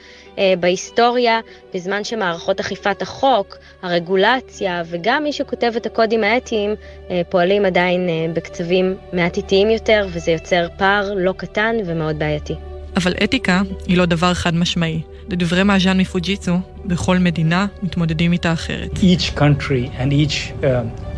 [0.60, 1.40] בהיסטוריה,
[1.74, 6.76] בזמן שמערכות אכיפת החוק, הרגולציה וגם מי שכותב את הקודים האתיים
[7.10, 12.56] אה, פועלים עדיין אה, בקצבים מעט איטיים יותר, וזה יוצר פער לא קטן ומאוד בעייתי.
[12.98, 15.02] אבל אתיקה היא לא דבר חד משמעי.
[15.30, 16.54] לדברי מאז'אן מפוג'יצו,
[16.86, 18.92] בכל מדינה מתמודדים איתה אחרת.
[18.94, 21.15] Each country and each, uh,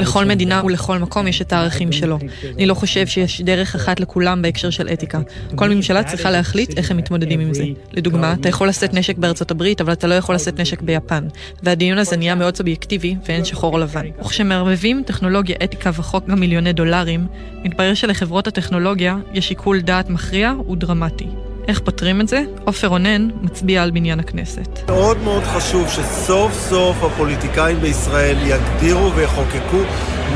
[0.00, 2.18] לכל מדינה ולכל מקום יש את הערכים שלו.
[2.56, 5.20] אני לא חושב שיש דרך אחת לכולם בהקשר של אתיקה.
[5.54, 7.64] כל ממשלה צריכה להחליט איך הם מתמודדים עם זה.
[7.92, 11.28] לדוגמה, אתה יכול לשאת נשק בארצות הברית, אבל אתה לא יכול לשאת נשק ביפן.
[11.62, 14.06] והדיון הזה נהיה מאוד סובייקטיבי, ואין שחור או לבן.
[14.20, 17.26] וכשמערבבים טכנולוגיה, אתיקה וחוק גם מיליוני דולרים,
[17.64, 21.26] מתברר שלחברות הטכנולוגיה יש שיקול דעת מכריע ודרמטי.
[21.68, 22.42] איך פותרים את זה?
[22.64, 24.80] עופר רונן מצביע על בניין הכנסת.
[24.88, 29.82] מאוד מאוד חשוב שסוף סוף הפוליטיקאים בישראל יגדירו ויחוקקו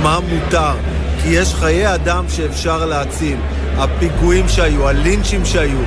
[0.02, 0.74] מה מותר.
[1.22, 3.36] כי יש חיי אדם שאפשר להציל.
[3.76, 5.78] הפיגועים שהיו, הלינצ'ים שהיו,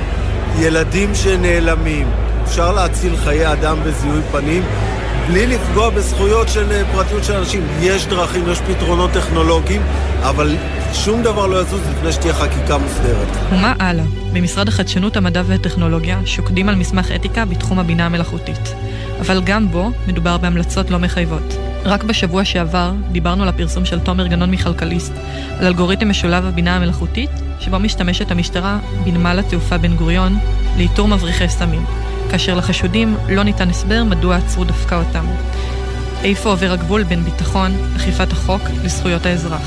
[0.58, 2.08] ילדים שנעלמים.
[2.44, 4.62] אפשר להציל חיי אדם בזיהוי פנים
[5.26, 7.66] בלי לפגוע בזכויות של אה, פרטיות של אנשים.
[7.80, 9.82] יש דרכים, יש פתרונות טכנולוגיים,
[10.22, 10.56] אבל
[10.92, 13.28] שום דבר לא יזוז לפני שתהיה חקיקה מוסדרת.
[13.50, 14.04] ומה הלאה?
[14.32, 18.74] במשרד החדשנות, המדע והטכנולוגיה שוקדים על מסמך אתיקה בתחום הבינה המלאכותית.
[19.20, 21.56] אבל גם בו מדובר בהמלצות לא מחייבות.
[21.84, 25.12] רק בשבוע שעבר דיברנו על הפרסום של תומר גנון מכלכליסט,
[25.58, 30.38] על אלגוריתם משולב הבינה המלאכותית, שבו משתמשת המשטרה בנמל התעופה בן גוריון
[30.76, 31.84] לאיתור מבריחי סמים.
[32.30, 35.24] כאשר לחשודים לא ניתן הסבר מדוע עצרו דווקא אותם.
[36.24, 39.66] איפה עובר הגבול בין ביטחון, אכיפת החוק, לזכויות האזרח?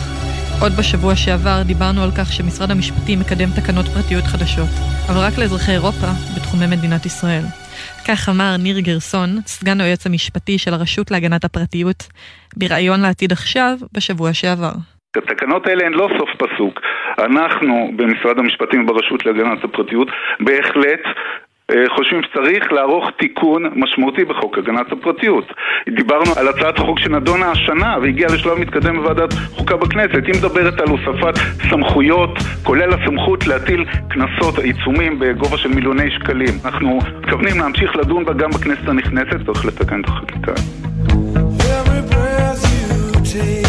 [0.62, 4.70] עוד בשבוע שעבר דיברנו על כך שמשרד המשפטים מקדם תקנות פרטיות חדשות,
[5.10, 7.44] אבל רק לאזרחי אירופה בתחומי מדינת ישראל.
[8.08, 12.08] כך אמר ניר גרסון, סגן היועץ המשפטי של הרשות להגנת הפרטיות,
[12.58, 14.72] בריאיון לעתיד עכשיו בשבוע שעבר.
[15.18, 16.80] התקנות האלה הן לא סוף פסוק.
[17.20, 20.08] אנחנו במשרד המשפטים ברשות להגנת הפרטיות
[20.40, 21.04] בהחלט
[21.96, 25.54] חושבים שצריך לערוך תיקון משמעותי בחוק הגנת הפרטיות.
[25.90, 30.26] דיברנו על הצעת חוק שנדונה השנה והגיעה לשלב מתקדם בוועדת חוקה בכנסת.
[30.28, 31.34] היא מדברת על הוספת
[31.70, 36.54] סמכויות, כולל הסמכות להטיל קנסות, עיצומים בגובה של מיליוני שקלים.
[36.66, 40.54] אנחנו מתכוונים להמשיך לדון בה גם בכנסת הנכנסת, צריך לתקן את החקיקה.
[41.60, 43.69] Every breath you take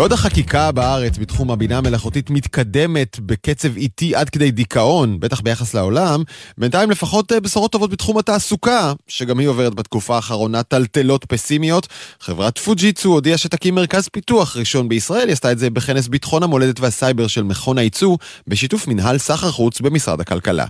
[0.00, 6.22] בעוד החקיקה בארץ בתחום הבינה המלאכותית מתקדמת בקצב איטי עד כדי דיכאון, בטח ביחס לעולם,
[6.58, 11.88] בינתיים לפחות אה, בשורות טובות בתחום התעסוקה, שגם היא עוברת בתקופה האחרונה טלטלות פסימיות.
[12.20, 16.80] חברת פוג'יצו הודיעה שתקים מרכז פיתוח ראשון בישראל, היא עשתה את זה בכנס ביטחון המולדת
[16.80, 20.64] והסייבר של מכון הייצוא, בשיתוף מנהל סחר חוץ במשרד הכלכלה.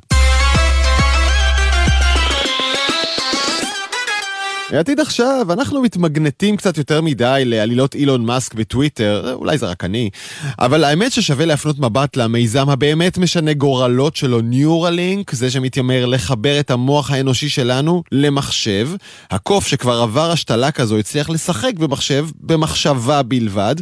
[4.78, 10.10] עתיד עכשיו, אנחנו מתמגנטים קצת יותר מדי לעלילות אילון מאסק בטוויטר, אולי זה רק אני,
[10.58, 16.70] אבל האמת ששווה להפנות מבט למיזם הבאמת משנה גורלות שלו, ניורלינק, זה שמתיימר לחבר את
[16.70, 18.88] המוח האנושי שלנו למחשב.
[19.30, 23.74] הקוף שכבר עבר השתלה כזו הצליח לשחק במחשב, במחשבה בלבד,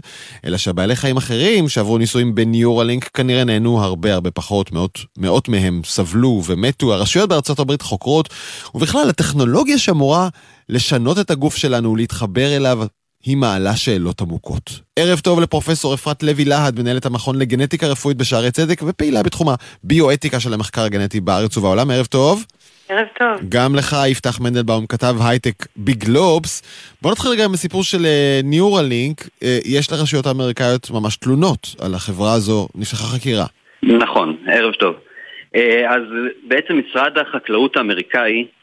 [0.44, 5.80] אלא שבעלי חיים אחרים שעברו ניסויים בניורלינק כנראה נהנו הרבה הרבה פחות, מאות, מאות מהם
[5.84, 6.94] סבלו ומתו.
[6.94, 8.28] הרשויות בארצות הברית חוקרות,
[8.74, 10.28] ובכלל הטכנולוגיה שאמורה
[10.68, 12.78] לשנות את הגוף שלנו ולהתחבר אליו,
[13.24, 14.80] היא מעלה שאלות עמוקות.
[14.96, 19.48] ערב טוב לפרופסור אפרת לוי להד, מנהלת המכון לגנטיקה רפואית בשערי צדק ופעילה בתחום
[19.84, 21.90] הביואתיקה של המחקר הגנטי בארץ ובעולם.
[21.90, 22.44] ערב טוב.
[22.88, 23.48] ערב טוב.
[23.48, 26.62] גם לך, יפתח מנדלבאום, כתב הייטק בגלובס.
[27.02, 28.06] בוא נתחיל רגע עם הסיפור של
[28.44, 29.20] ניורלינק.
[29.20, 33.46] Uh, uh, יש לרשויות האמריקאיות ממש תלונות על החברה הזו, נפתחה חקירה.
[33.82, 34.94] נכון, ערב טוב.
[34.94, 35.58] Uh,
[35.88, 36.02] אז
[36.48, 38.57] בעצם משרד החקלאות האמריקאי אה,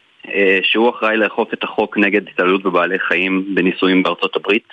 [0.63, 4.67] שהוא אחראי לאכוף את החוק נגד התעללות בבעלי חיים בניסויים בארצות הברית.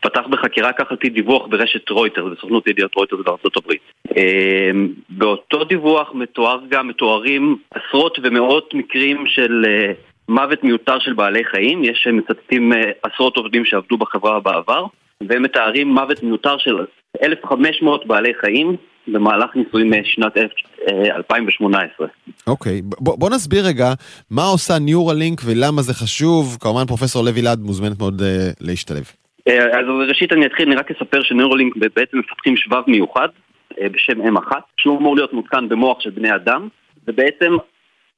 [0.00, 3.80] פתח בחקירה כך על פי דיווח ברשת רויטר, בסוכנות ידיעות רויטר בארצות הברית.
[4.16, 4.70] אה,
[5.08, 9.92] באותו דיווח מתואר גם, מתוארים עשרות ומאות מקרים של אה,
[10.28, 12.72] מוות מיותר של בעלי חיים, יש מצטטים
[13.02, 14.86] עשרות עובדים שעבדו בחברה בעבר,
[15.28, 16.78] והם מתארים מוות מיותר של
[17.22, 18.76] 1,500 בעלי חיים
[19.12, 20.32] במהלך ניסויים משנת
[21.16, 22.06] 2018.
[22.46, 22.82] אוקיי, okay.
[23.00, 23.86] בוא, בוא נסביר רגע
[24.30, 26.56] מה עושה ניורלינק ולמה זה חשוב.
[26.60, 28.24] כמובן פרופסור לוי לאד מוזמנת מאוד uh,
[28.60, 29.04] להשתלב.
[29.48, 33.28] Uh, אז ראשית אני אתחיל, אני רק אספר שניורלינק בעצם מפתחים שבב מיוחד
[33.72, 36.68] uh, בשם M1, שהוא אמור להיות מותקן במוח של בני אדם,
[37.08, 37.52] ובעצם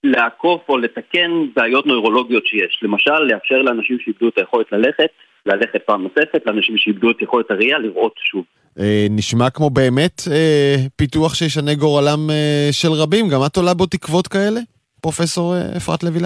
[0.05, 2.80] לעקוף או לתקן בעיות נוירולוגיות שיש.
[2.82, 5.11] למשל, לאפשר לאנשים שאיבדו את היכולת ללכת,
[5.47, 8.45] ללכת פעם נוספת, לאנשים שאיבדו את יכולת הראייה, לראות שוב.
[8.80, 13.28] אה, נשמע כמו באמת אה, פיתוח שישנה גורלם אה, של רבים.
[13.28, 14.61] גם את עולה בו תקוות כאלה,
[15.01, 16.20] פרופסור אה, אפרת לוי?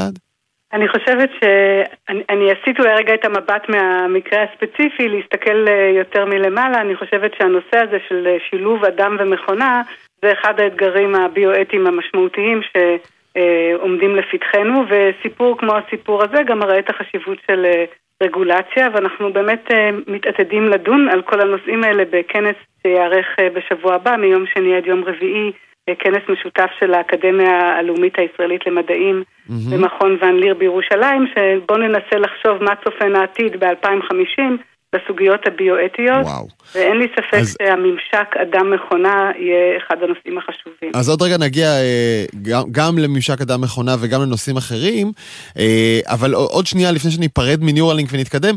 [0.72, 5.66] אני חושבת שאני עשיתי אולי רגע את המבט מהמקרה הספציפי, להסתכל
[5.98, 6.80] יותר מלמעלה.
[6.80, 9.82] אני חושבת שהנושא הזה של שילוב אדם ומכונה
[10.22, 17.38] זה אחד האתגרים הביואטיים המשמעותיים שעומדים לפתחנו, וסיפור כמו הסיפור הזה גם מראה את החשיבות
[17.46, 17.66] של
[18.22, 19.74] רגולציה, ואנחנו באמת uh,
[20.06, 25.04] מתעתדים לדון על כל הנושאים האלה בכנס שייערך uh, בשבוע הבא, מיום שני עד יום
[25.04, 25.52] רביעי,
[25.90, 29.52] uh, כנס משותף של האקדמיה הלאומית הישראלית למדעים mm-hmm.
[29.72, 34.42] במכון ון ליר בירושלים, שבואו ננסה לחשוב מה צופן העתיד ב-2050.
[34.96, 36.48] בסוגיות הביואתיות, וואו.
[36.74, 37.56] ואין לי ספק אז...
[37.62, 40.90] שהממשק אדם-מכונה יהיה אחד הנושאים החשובים.
[40.94, 45.12] אז עוד רגע נגיע אה, גם, גם לממשק אדם-מכונה וגם לנושאים אחרים,
[45.58, 48.54] אה, אבל עוד שנייה לפני שניפרד מניורלינק ונתקדם,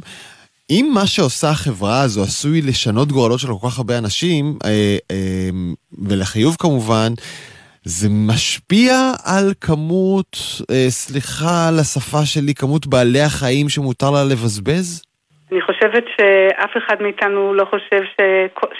[0.69, 4.97] אם מה שעושה החברה הזו עשוי לשנות גורלות של כל כך הרבה אנשים, אה,
[6.07, 7.13] ולחיוב כמובן,
[7.83, 15.01] זה משפיע על כמות, סליחה על השפה שלי, כמות בעלי החיים שמותר לה לבזבז?
[15.51, 18.15] אני חושבת שאף אחד מאיתנו לא חושב ש...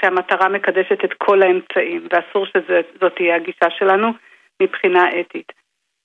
[0.01, 4.07] שהמטרה מקדשת את כל האמצעים, ואסור שזאת תהיה הגישה שלנו
[4.61, 5.51] מבחינה אתית.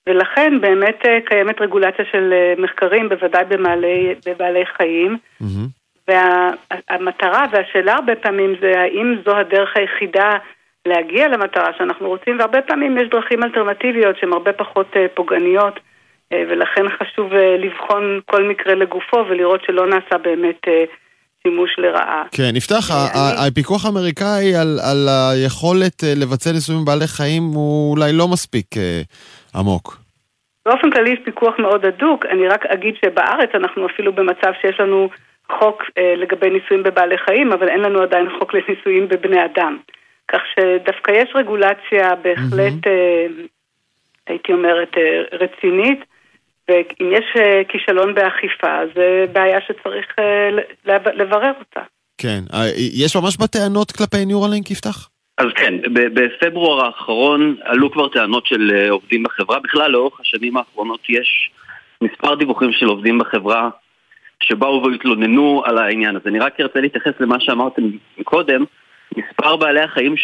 [0.09, 5.17] ולכן באמת אה, קיימת רגולציה של אה, מחקרים, בוודאי במעלי, בבעלי חיים.
[5.41, 5.67] Mm-hmm.
[6.07, 10.37] והמטרה והשאלה הרבה פעמים זה האם זו הדרך היחידה
[10.85, 15.79] להגיע למטרה שאנחנו רוצים, והרבה פעמים יש דרכים אלטרנטיביות שהן הרבה פחות אה, פוגעניות.
[16.33, 20.83] אה, ולכן חשוב אה, לבחון כל מקרה לגופו ולראות שלא נעשה באמת אה,
[21.43, 22.23] שימוש לרעה.
[22.31, 22.91] כן, נפתח,
[23.47, 29.01] הפיקוח האמריקאי על, על היכולת לבצע ניסויים בבעלי חיים הוא אולי לא מספיק אה,
[29.55, 29.97] עמוק.
[30.65, 35.09] באופן כללי יש פיקוח מאוד הדוק, אני רק אגיד שבארץ אנחנו אפילו במצב שיש לנו
[35.51, 39.77] חוק אה, לגבי ניסויים בבעלי חיים, אבל אין לנו עדיין חוק לניסויים בבני אדם.
[40.27, 43.27] כך שדווקא יש רגולציה בהחלט, אה,
[44.27, 45.99] הייתי אומרת, אה, רצינית,
[46.69, 50.49] ואם יש אה, כישלון באכיפה, זה בעיה שצריך אה,
[50.85, 51.81] לב- לברר אותה.
[52.17, 52.59] כן, אה,
[52.93, 55.09] יש ממש בטענות כלפי ניורלינק, יפתח?
[55.37, 59.59] אז כן, ב- בפברואר האחרון עלו כבר טענות של עובדים בחברה.
[59.59, 61.51] בכלל, לאורך השנים האחרונות יש
[62.01, 63.69] מספר דיווחים של עובדים בחברה
[64.43, 66.29] שבאו והתלוננו על העניין הזה.
[66.29, 67.81] אני רק ארצה להתייחס למה שאמרתם
[68.23, 68.63] קודם.
[69.17, 70.15] מספר בעלי החיים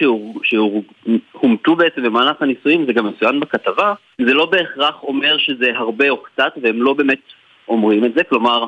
[0.44, 6.18] שהומתו בעצם במהלך הניסויים, זה גם מצוין בכתבה, זה לא בהכרח אומר שזה הרבה או
[6.24, 7.22] קצת, והם לא באמת
[7.68, 8.24] אומרים את זה.
[8.24, 8.66] כלומר,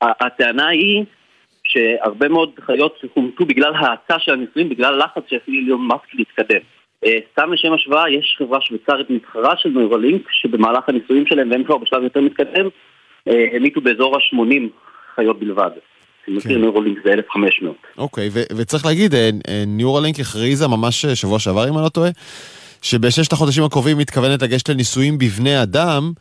[0.00, 1.04] הטענה היא
[1.64, 6.60] שהרבה מאוד חיות הומתו בגלל האצה של הניסויים, בגלל לחץ שהפעיל אילון מאסק להתקדם.
[7.04, 11.78] אה, סתם לשם השוואה, יש חברה שוויצרית מתחרה של נוירלינק, שבמהלך הניסויים שלהם, והם כבר
[11.78, 12.68] בשלב יותר מתקדם,
[13.28, 14.62] אה, המיתו באזור ה-80
[15.14, 15.70] חיות בלבד.
[16.28, 17.76] אני מכיר נוירלינק זה 1,500.
[17.98, 22.10] אוקיי, וצריך להגיד, אה, אה, ניורלינק הכריזה ממש אה, שבוע שעבר, אם אני לא טועה,
[22.82, 26.12] שבששת החודשים הקרובים מתכוונת לגשת לניסויים בבני אדם.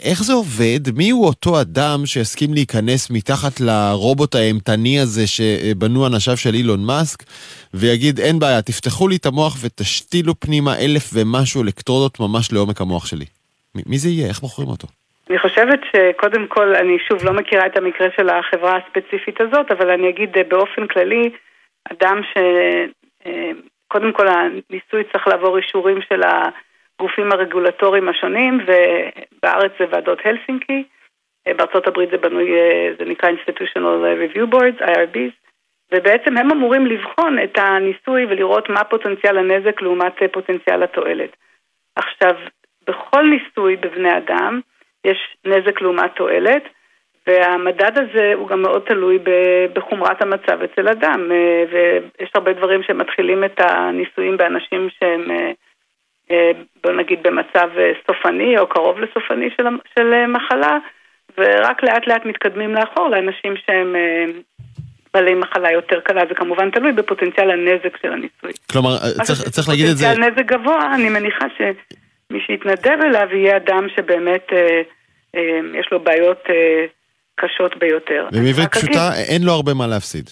[0.00, 0.80] איך זה עובד?
[0.96, 7.24] מי הוא אותו אדם שיסכים להיכנס מתחת לרובוט האימתני הזה שבנו אנשיו של אילון מאסק,
[7.74, 13.06] ויגיד, אין בעיה, תפתחו לי את המוח ותשתילו פנימה אלף ומשהו אלקטרודות ממש לעומק המוח
[13.06, 13.24] שלי.
[13.86, 14.28] מי זה יהיה?
[14.28, 14.88] איך בוחרים אותו?
[15.30, 19.90] אני חושבת שקודם כל, אני שוב לא מכירה את המקרה של החברה הספציפית הזאת, אבל
[19.90, 21.30] אני אגיד אה, באופן כללי,
[21.92, 22.36] אדם ש...
[23.26, 23.50] אה,
[23.88, 30.84] קודם כל הניסוי צריך לעבור אישורים של הגופים הרגולטוריים השונים, ובארץ זה ועדות הלסינקי,
[31.46, 32.50] אה, בארצות הברית זה בנוי,
[32.98, 35.34] זה נקרא Institutional Review Boards, IRBs,
[35.92, 41.36] ובעצם הם אמורים לבחון את הניסוי ולראות מה פוטנציאל הנזק לעומת פוטנציאל התועלת.
[41.96, 42.34] עכשיו,
[42.86, 44.60] בכל ניסוי בבני אדם,
[45.04, 46.62] יש נזק לעומת תועלת,
[47.26, 49.18] והמדד הזה הוא גם מאוד תלוי
[49.72, 55.50] בחומרת המצב אצל אדם, אה, ויש הרבה דברים שמתחילים את הניסויים באנשים שהם, אה,
[56.30, 56.50] אה,
[56.82, 57.68] בוא נגיד, במצב
[58.06, 59.64] סופני או קרוב לסופני של,
[59.98, 60.78] של מחלה,
[61.38, 63.96] ורק לאט לאט מתקדמים לאחור לאנשים שהם
[65.14, 68.52] בעלי מחלה יותר קלה, זה כמובן תלוי בפוטנציאל הנזק של הניסוי.
[68.72, 68.90] כלומר,
[69.22, 70.06] צריך, צריך להגיד את זה...
[70.06, 71.46] פוטנציאל נזק גבוה, אני מניחה
[72.28, 74.82] שמי שיתנדב אליו יהיה אדם שבאמת אה,
[75.36, 76.84] אה, יש לו בעיות אה,
[77.36, 78.28] קשות ביותר.
[78.32, 80.30] בעברית רק אגיד- פשוטה, אין לו הרבה מה להפסיד.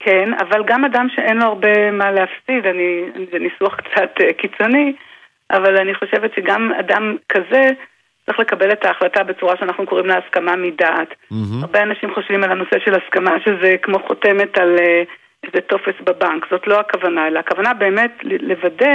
[0.00, 3.02] כן, אבל גם אדם שאין לו הרבה מה להפסיד, אני,
[3.32, 4.92] זה ניסוח קצת אה, קיצוני,
[5.50, 7.62] אבל אני חושבת שגם אדם כזה
[8.26, 11.08] צריך לקבל את ההחלטה בצורה שאנחנו קוראים לה הסכמה מדעת.
[11.62, 15.02] הרבה אנשים חושבים על הנושא של הסכמה שזה כמו חותמת על אה,
[15.46, 18.94] איזה טופס בבנק, זאת לא הכוונה, אלא הכוונה באמת לוודא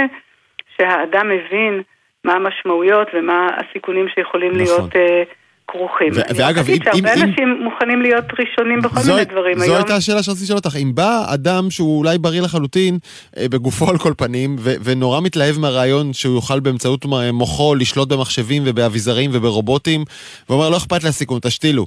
[0.76, 1.82] שהאדם מבין
[2.24, 4.64] מה המשמעויות ומה הסיכונים שיכולים נכון.
[4.64, 5.22] להיות אה,
[5.68, 6.08] כרוכים.
[6.14, 9.24] ו- אני ואגב, רק אגיד אם- שהרבה אם- אנשים מוכנים להיות ראשונים בכל זו, מיני
[9.24, 9.76] דברים זו היום.
[9.76, 10.76] הייתה השאלה שרציתי לשאול אותך.
[10.82, 12.98] אם בא אדם שהוא אולי בריא לחלוטין,
[13.36, 18.08] אה, בגופו על כל פנים, ו- ונורא מתלהב מהרעיון שהוא יוכל באמצעות מ- מוחו לשלוט
[18.12, 20.04] במחשבים ובאביזרים וברובוטים,
[20.50, 21.86] ואומר, לא אכפת לי הסיכון, תשתילו.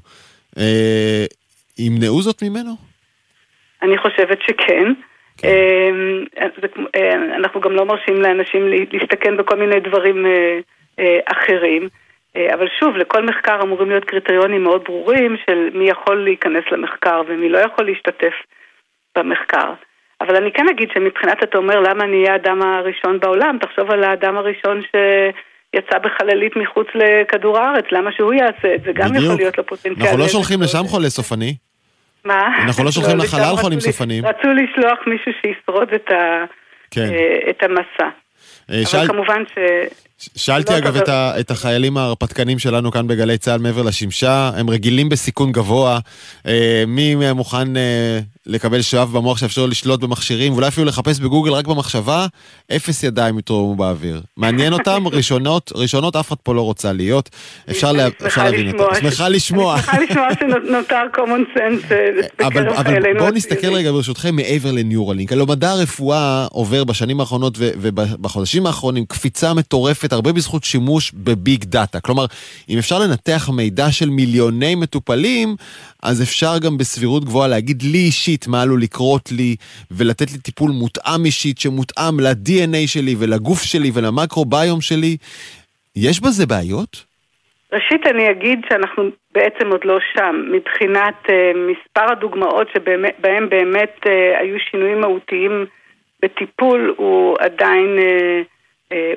[0.57, 1.25] אה,
[1.77, 2.75] ימנעו זאת ממנו?
[3.83, 4.93] אני חושבת שכן.
[5.43, 6.25] אמ,
[6.61, 10.59] זה כמו- אה, אנחנו גם לא מרשים לאנשים לה- להסתכן בכל מיני דברים אה,
[10.99, 11.89] אה, אחרים.
[12.53, 17.49] אבל שוב, לכל מחקר אמורים להיות קריטריונים מאוד ברורים של מי יכול להיכנס למחקר ומי
[17.49, 18.33] לא יכול להשתתף
[19.17, 19.73] במחקר.
[20.21, 24.03] אבל אני כן אגיד שמבחינת אתה אומר למה אני אהיה האדם הראשון בעולם, תחשוב על
[24.03, 28.91] האדם הראשון שיצא בחללית מחוץ לכדור הארץ, למה שהוא יעשה את זה?
[28.93, 30.05] גם יכול להיות לו פוטנציאל.
[30.05, 30.27] אנחנו לא.
[30.27, 31.53] שולחים לשם חולה סופני.
[32.25, 32.41] מה?
[32.63, 34.25] אנחנו לא שולחים לא, לחלל חולים סופניים.
[34.25, 36.45] רצו לשלוח מישהו שישרוד את, ה,
[36.91, 37.09] כן.
[37.09, 38.09] אה, את המסע.
[38.71, 39.57] אה, שאל- אבל כמובן ש...
[40.35, 44.51] שאלתי לא אגב דבר- את, ה, את החיילים ההרפתקנים שלנו כאן בגלי צה"ל מעבר לשמשה,
[44.57, 45.99] הם רגילים בסיכון גבוה.
[46.47, 51.67] אה, מי מוכן אה, לקבל שבב במוח שאפשר לשלוט במכשירים, ואולי אפילו לחפש בגוגל רק
[51.67, 52.25] במחשבה,
[52.75, 54.21] אפס ידיים יתרוממו באוויר.
[54.37, 57.29] מעניין אותם, ראשונות, ראשונות אף אחד פה לא רוצה להיות.
[57.69, 58.95] אפשר, לה, אפשר שמחה להבין אותם.
[59.01, 59.75] שמחה לשמוע.
[59.75, 63.31] אני שמחה לשמוע שנותר common sense אה, אבל, אבל בואו.
[63.31, 65.31] נסתכל רגע ברשותכם מעבר לניורלינק.
[65.31, 71.99] הלוא מדע הרפואה עובר בשנים האחרונות ובחודשים האחרונים קפיצה מטורפת, הרבה בזכות שימוש בביג דאטה.
[71.99, 72.25] כלומר,
[72.69, 75.55] אם אפשר לנתח מידע של מיליוני מטופלים,
[76.03, 79.55] אז אפשר גם בסבירות גבוהה להגיד לי אישית מה עלול לקרות לי,
[79.91, 85.17] ולתת לי טיפול מותאם אישית שמותאם ל-DNA שלי ולגוף שלי ולמקרוביום שלי.
[85.95, 87.11] יש בזה בעיות?
[87.73, 91.31] ראשית אני אגיד שאנחנו בעצם עוד לא שם, מבחינת uh,
[91.71, 95.65] מספר הדוגמאות שבהם באמת uh, היו שינויים מהותיים
[96.21, 98.45] בטיפול הוא עדיין, uh,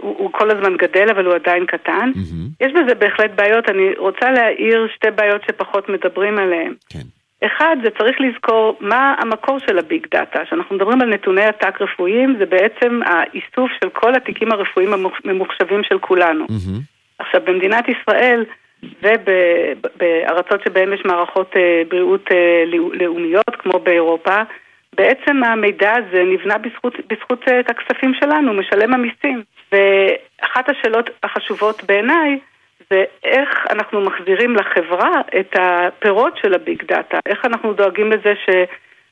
[0.00, 2.10] הוא, הוא כל הזמן גדל אבל הוא עדיין קטן.
[2.14, 2.64] Mm-hmm.
[2.64, 6.74] יש בזה בהחלט בעיות, אני רוצה להעיר שתי בעיות שפחות מדברים עליהן.
[6.90, 7.06] כן.
[7.46, 10.44] אחד, זה צריך לזכור מה המקור של הביג דאטה.
[10.44, 15.98] כשאנחנו מדברים על נתוני עתק רפואיים, זה בעצם האיסוף של כל התיקים הרפואיים הממוחשבים של
[15.98, 16.44] כולנו.
[16.44, 16.80] Mm-hmm.
[17.18, 18.44] עכשיו, במדינת ישראל
[19.02, 22.64] ובארצות שבהן יש מערכות אה, בריאות אה,
[23.00, 24.42] לאומיות, כמו באירופה,
[24.96, 29.42] בעצם המידע הזה נבנה בזכות, בזכות אה, הכספים שלנו, משלם המיסים.
[29.72, 32.38] ואחת השאלות החשובות בעיניי
[32.90, 38.50] זה איך אנחנו מחזירים לחברה את הפירות של הביג דאטה, איך אנחנו דואגים לזה ש...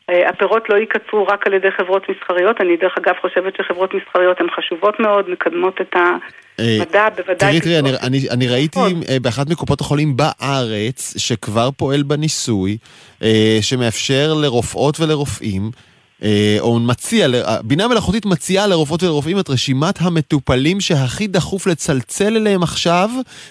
[0.08, 4.46] הפירות לא ייקצרו רק על ידי חברות מסחריות, אני דרך אגב חושבת שחברות מסחריות הן
[4.56, 7.36] חשובות מאוד, מקדמות את המדע, בוודאי...
[7.36, 12.76] תראי, תראי, אני, אני, אני ראיתי אה, באחת מקופות החולים בארץ, שכבר פועל בניסוי,
[13.22, 15.91] אה, שמאפשר לרופאות ולרופאים אה,
[16.60, 17.26] או מציע,
[17.64, 23.08] בינה מלאכותית מציעה לרופאות ולרופאים את רשימת המטופלים שהכי דחוף לצלצל אליהם עכשיו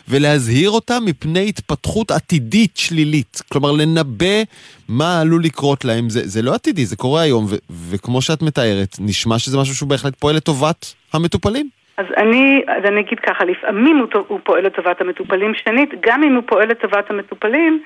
[0.10, 3.42] ולהזהיר אותם מפני התפתחות עתידית שלילית.
[3.52, 4.44] כלומר, לנבא
[4.90, 6.10] מה עלול לקרות להם.
[6.10, 7.56] זה, זה לא עתידי, זה קורה היום, ו-
[7.90, 11.70] וכמו שאת מתארת, נשמע שזה משהו שהוא בהחלט פועל לטובת המטופלים.
[11.98, 15.54] אז אני, אז אני אגיד ככה, לפעמים הוא, הוא פועל לטובת המטופלים.
[15.64, 17.84] שנית, גם אם הוא פועל לטובת המטופלים,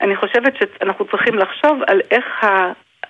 [0.00, 2.24] אני חושבת שאנחנו צריכים לחשוב על איך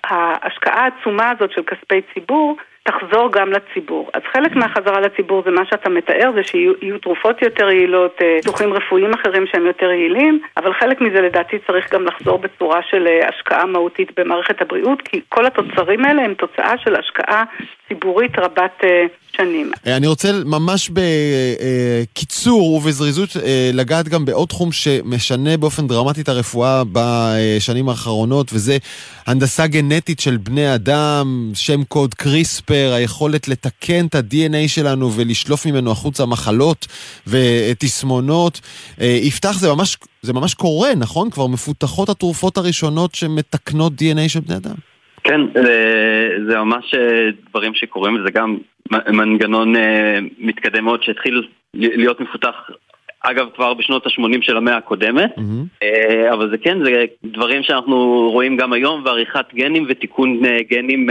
[0.09, 2.57] ההשקעה העצומה הזאת של כספי ציבור
[2.89, 4.09] תחזור גם לציבור.
[4.13, 8.77] אז חלק מהחזרה לציבור זה מה שאתה מתאר, זה שיהיו תרופות יותר יעילות, פיתוחים אה,
[8.77, 13.29] רפואיים אחרים שהם יותר יעילים, אבל חלק מזה לדעתי צריך גם לחזור בצורה של אה,
[13.29, 17.43] השקעה מהותית במערכת הבריאות, כי כל התוצרים האלה הם תוצאה של השקעה
[17.87, 19.05] ציבורית רבת אה,
[19.37, 19.71] שנים.
[19.97, 23.29] אני רוצה ממש בקיצור ובזריזות
[23.73, 28.77] לגעת גם בעוד תחום שמשנה באופן דרמטי את הרפואה בשנים האחרונות, וזה
[29.27, 35.91] הנדסה גנטית של בני אדם, שם קוד קריספר, היכולת לתקן את ה-DNA שלנו ולשלוף ממנו
[35.91, 36.87] החוצה מחלות
[37.27, 38.61] ותסמונות.
[39.01, 41.29] יפתח, זה ממש, זה ממש קורה, נכון?
[41.29, 44.75] כבר מפותחות התרופות הראשונות שמתקנות DNA של בני אדם.
[45.23, 45.41] כן,
[46.49, 48.57] זה ממש אה, דברים שקורים, וזה גם
[48.91, 52.55] מנגנון אה, מתקדם מאוד שהתחיל להיות מפותח
[53.21, 55.83] אגב, כבר בשנות ה-80 של המאה הקודמת, mm-hmm.
[56.33, 61.07] אבל זה כן, זה דברים שאנחנו רואים גם היום, ועריכת גנים ותיקון גנים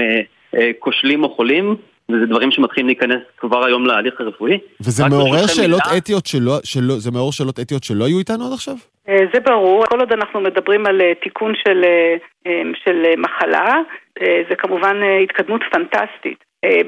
[0.78, 1.76] כושלים או חולים,
[2.08, 4.58] וזה דברים שמתחילים להיכנס כבר היום להליך הרפואי.
[4.80, 5.98] וזה מעורר שאלות מילה...
[5.98, 8.74] אתיות שלא, שלא, זה מעורר שאלות אתיות שלא היו איתנו עד עכשיו?
[9.06, 11.84] זה ברור, כל עוד אנחנו מדברים על תיקון של,
[12.84, 13.72] של מחלה,
[14.20, 16.44] זה כמובן התקדמות פנטסטית.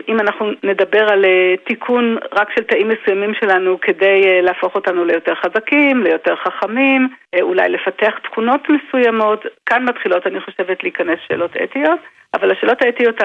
[0.09, 1.25] אם אנחנו נדבר על
[1.67, 7.09] תיקון רק של תאים מסוימים שלנו כדי להפוך אותנו ליותר חזקים, ליותר חכמים,
[7.41, 12.01] אולי לפתח תכונות מסוימות, כאן מתחילות, אני חושבת, להיכנס שאלות אתיות.
[12.35, 13.21] אבל השאלות האתיות,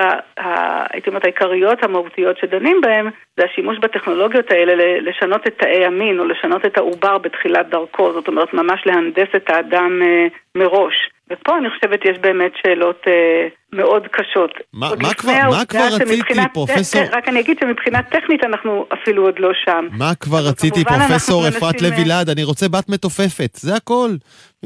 [0.93, 6.26] הייתי אומרת, העיקריות, המהותיות שדנים בהן, זה השימוש בטכנולוגיות האלה לשנות את תאי המין או
[6.26, 11.10] לשנות את העובר בתחילת דרכו, זאת אומרת, ממש להנדס את האדם אה, מראש.
[11.32, 14.51] ופה אני חושבת יש באמת שאלות אה, מאוד קשות.
[14.74, 17.01] מה, מה, כבר, מה כבר רציתי, פרופסור?
[17.11, 19.88] רק אני אגיד שמבחינה טכנית אנחנו אפילו עוד לא שם.
[19.91, 22.30] מה כבר רציתי, פרופסור אפרת לוי להד?
[22.30, 24.09] אני רוצה בת מתופפת, זה הכל.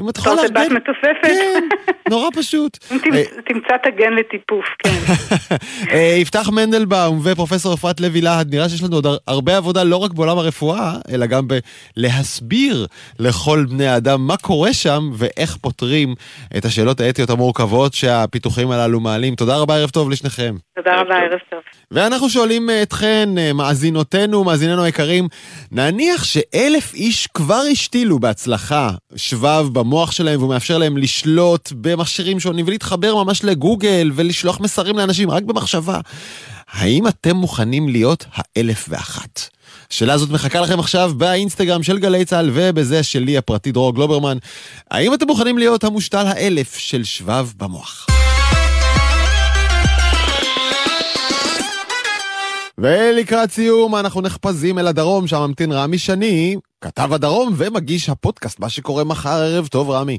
[0.00, 0.52] אם את יכולה לארגן...
[0.52, 1.22] אתה רוצה בת מתופפת?
[1.22, 1.62] כן,
[2.10, 2.78] נורא פשוט.
[2.92, 4.90] אה, תמצא את הגן לטיפוף, כן.
[5.92, 10.12] אה, יפתח מנדלבאום ופרופסור אפרת לוי להד, נראה שיש לנו עוד הרבה עבודה לא רק
[10.12, 11.48] בעולם הרפואה, אלא גם
[11.96, 12.86] בלהסביר
[13.18, 16.14] לכל בני האדם מה קורה שם ואיך פותרים
[16.56, 19.34] את השאלות האתיות המורכבות שהפיתוחים הללו מעלים.
[19.34, 20.54] תודה רבה, ערב טוב לשניכם.
[20.76, 21.60] תודה רבה, ערב טוב.
[21.90, 25.28] ואנחנו שואלים אתכן, מאזינותינו, מאזיננו היקרים,
[25.72, 32.66] נניח שאלף איש כבר השתילו בהצלחה שבב במוח שלהם והוא מאפשר להם לשלוט במכשירים שונים
[32.68, 36.00] ולהתחבר ממש לגוגל ולשלוח מסרים לאנשים רק במחשבה.
[36.70, 39.40] האם אתם מוכנים להיות האלף ואחת?
[39.90, 44.38] השאלה הזאת מחכה לכם עכשיו באינסטגרם של גלי צה"ל ובזה שלי הפרטי דרור גלוברמן.
[44.90, 48.15] האם אתם מוכנים להיות המושתל האלף של שבב במוח?
[52.78, 58.68] ולקראת סיום אנחנו נחפזים אל הדרום, שם ממתין רמי שני, כתב הדרום ומגיש הפודקאסט, מה
[58.68, 60.18] שקורה מחר, ערב טוב רמי.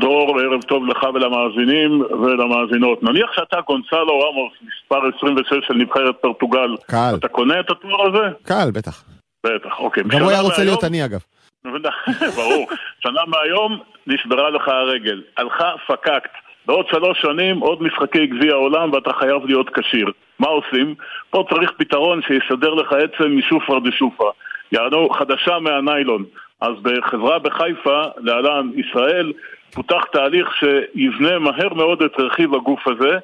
[0.00, 3.02] דרור, ערב טוב לך ולמאזינים ולמאזינות.
[3.02, 6.76] נניח שאתה גונסלו רמוס, מספר 26 של נבחרת פורטוגל.
[6.86, 7.14] קל.
[7.18, 8.34] אתה קונה את התואר הזה?
[8.42, 9.04] קל, בטח.
[9.46, 10.02] בטח, אוקיי.
[10.08, 11.20] גם הוא היה רוצה להיות אני אגב.
[12.36, 12.66] ברור.
[13.00, 15.22] שנה מהיום נשברה לך הרגל.
[15.36, 16.30] הלכה, פקקת.
[16.66, 20.06] בעוד שלוש שנים עוד משחקי גביע העולם ואתה חייב להיות כשיר.
[20.40, 20.94] מה עושים?
[21.30, 24.30] פה צריך פתרון שיסדר לך עצם משופר דשופר.
[24.72, 26.24] יענו חדשה מהניילון.
[26.60, 29.32] אז בחברה בחיפה, להלן ישראל,
[29.74, 33.18] פותח תהליך שיבנה מהר מאוד את רכיב הגוף הזה.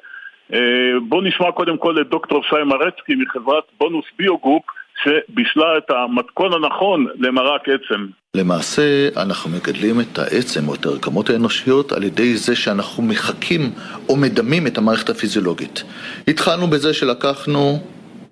[1.01, 4.63] בואו נשמע קודם כל את דוקטור שי מרצקי מחברת בונוס ביוגרופ
[5.03, 8.05] שבישלה את המתכון הנכון למרק עצם.
[8.35, 13.71] למעשה אנחנו מגדלים את העצם או את הרקמות האנושיות על ידי זה שאנחנו מחקים
[14.09, 15.83] או מדמים את המערכת הפיזיולוגית.
[16.27, 17.79] התחלנו בזה שלקחנו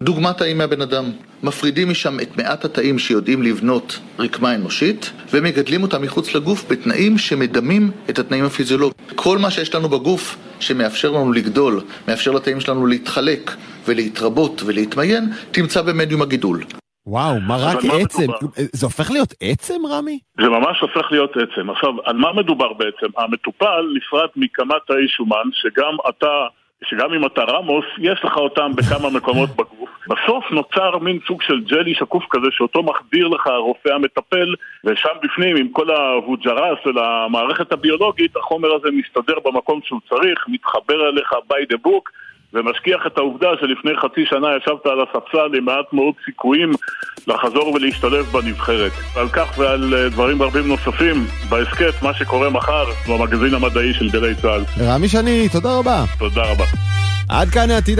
[0.01, 1.05] דוגמת תאים מהבן אדם.
[1.43, 7.91] מפרידים משם את מעט התאים שיודעים לבנות רקמה אנושית ומגדלים אותם מחוץ לגוף בתנאים שמדמים
[8.09, 9.07] את התנאים הפיזיולוגיים.
[9.15, 13.51] כל מה שיש לנו בגוף שמאפשר לנו לגדול, מאפשר לתאים שלנו להתחלק
[13.87, 16.63] ולהתרבות ולהתמיין, תמצא במדיום הגידול.
[17.07, 20.19] וואו, מרק עצם, זה הופך להיות עצם, רמי?
[20.41, 21.69] זה ממש הופך להיות עצם.
[21.69, 23.07] עכשיו, על מה מדובר בעצם?
[23.17, 26.47] המטופל נפרד מכמה תאי שומן, שגם אתה...
[26.89, 29.89] שגם אם אתה רמוס, יש לך אותם בכמה מקומות בגוף.
[30.07, 34.55] בסוף נוצר מין סוג של ג'לי שקוף כזה שאותו מחדיר לך הרופא המטפל,
[34.85, 41.09] ושם בפנים, עם כל הווג'רס של המערכת הביולוגית, החומר הזה מסתדר במקום שהוא צריך, מתחבר
[41.09, 42.09] אליך by the book,
[42.53, 46.71] ומשכיח את העובדה שלפני חצי שנה ישבת על הספסל עם מעט מאוד סיכויים
[47.27, 48.91] לחזור ולהשתלב בנבחרת.
[49.15, 54.63] על כך ועל דברים רבים נוספים בהסכת מה שקורה מחר במגזין המדעי של גלי צה"ל.
[54.87, 56.03] רמי שני, תודה רבה.
[56.19, 56.65] תודה רבה.
[57.29, 57.99] עד כאן העתיד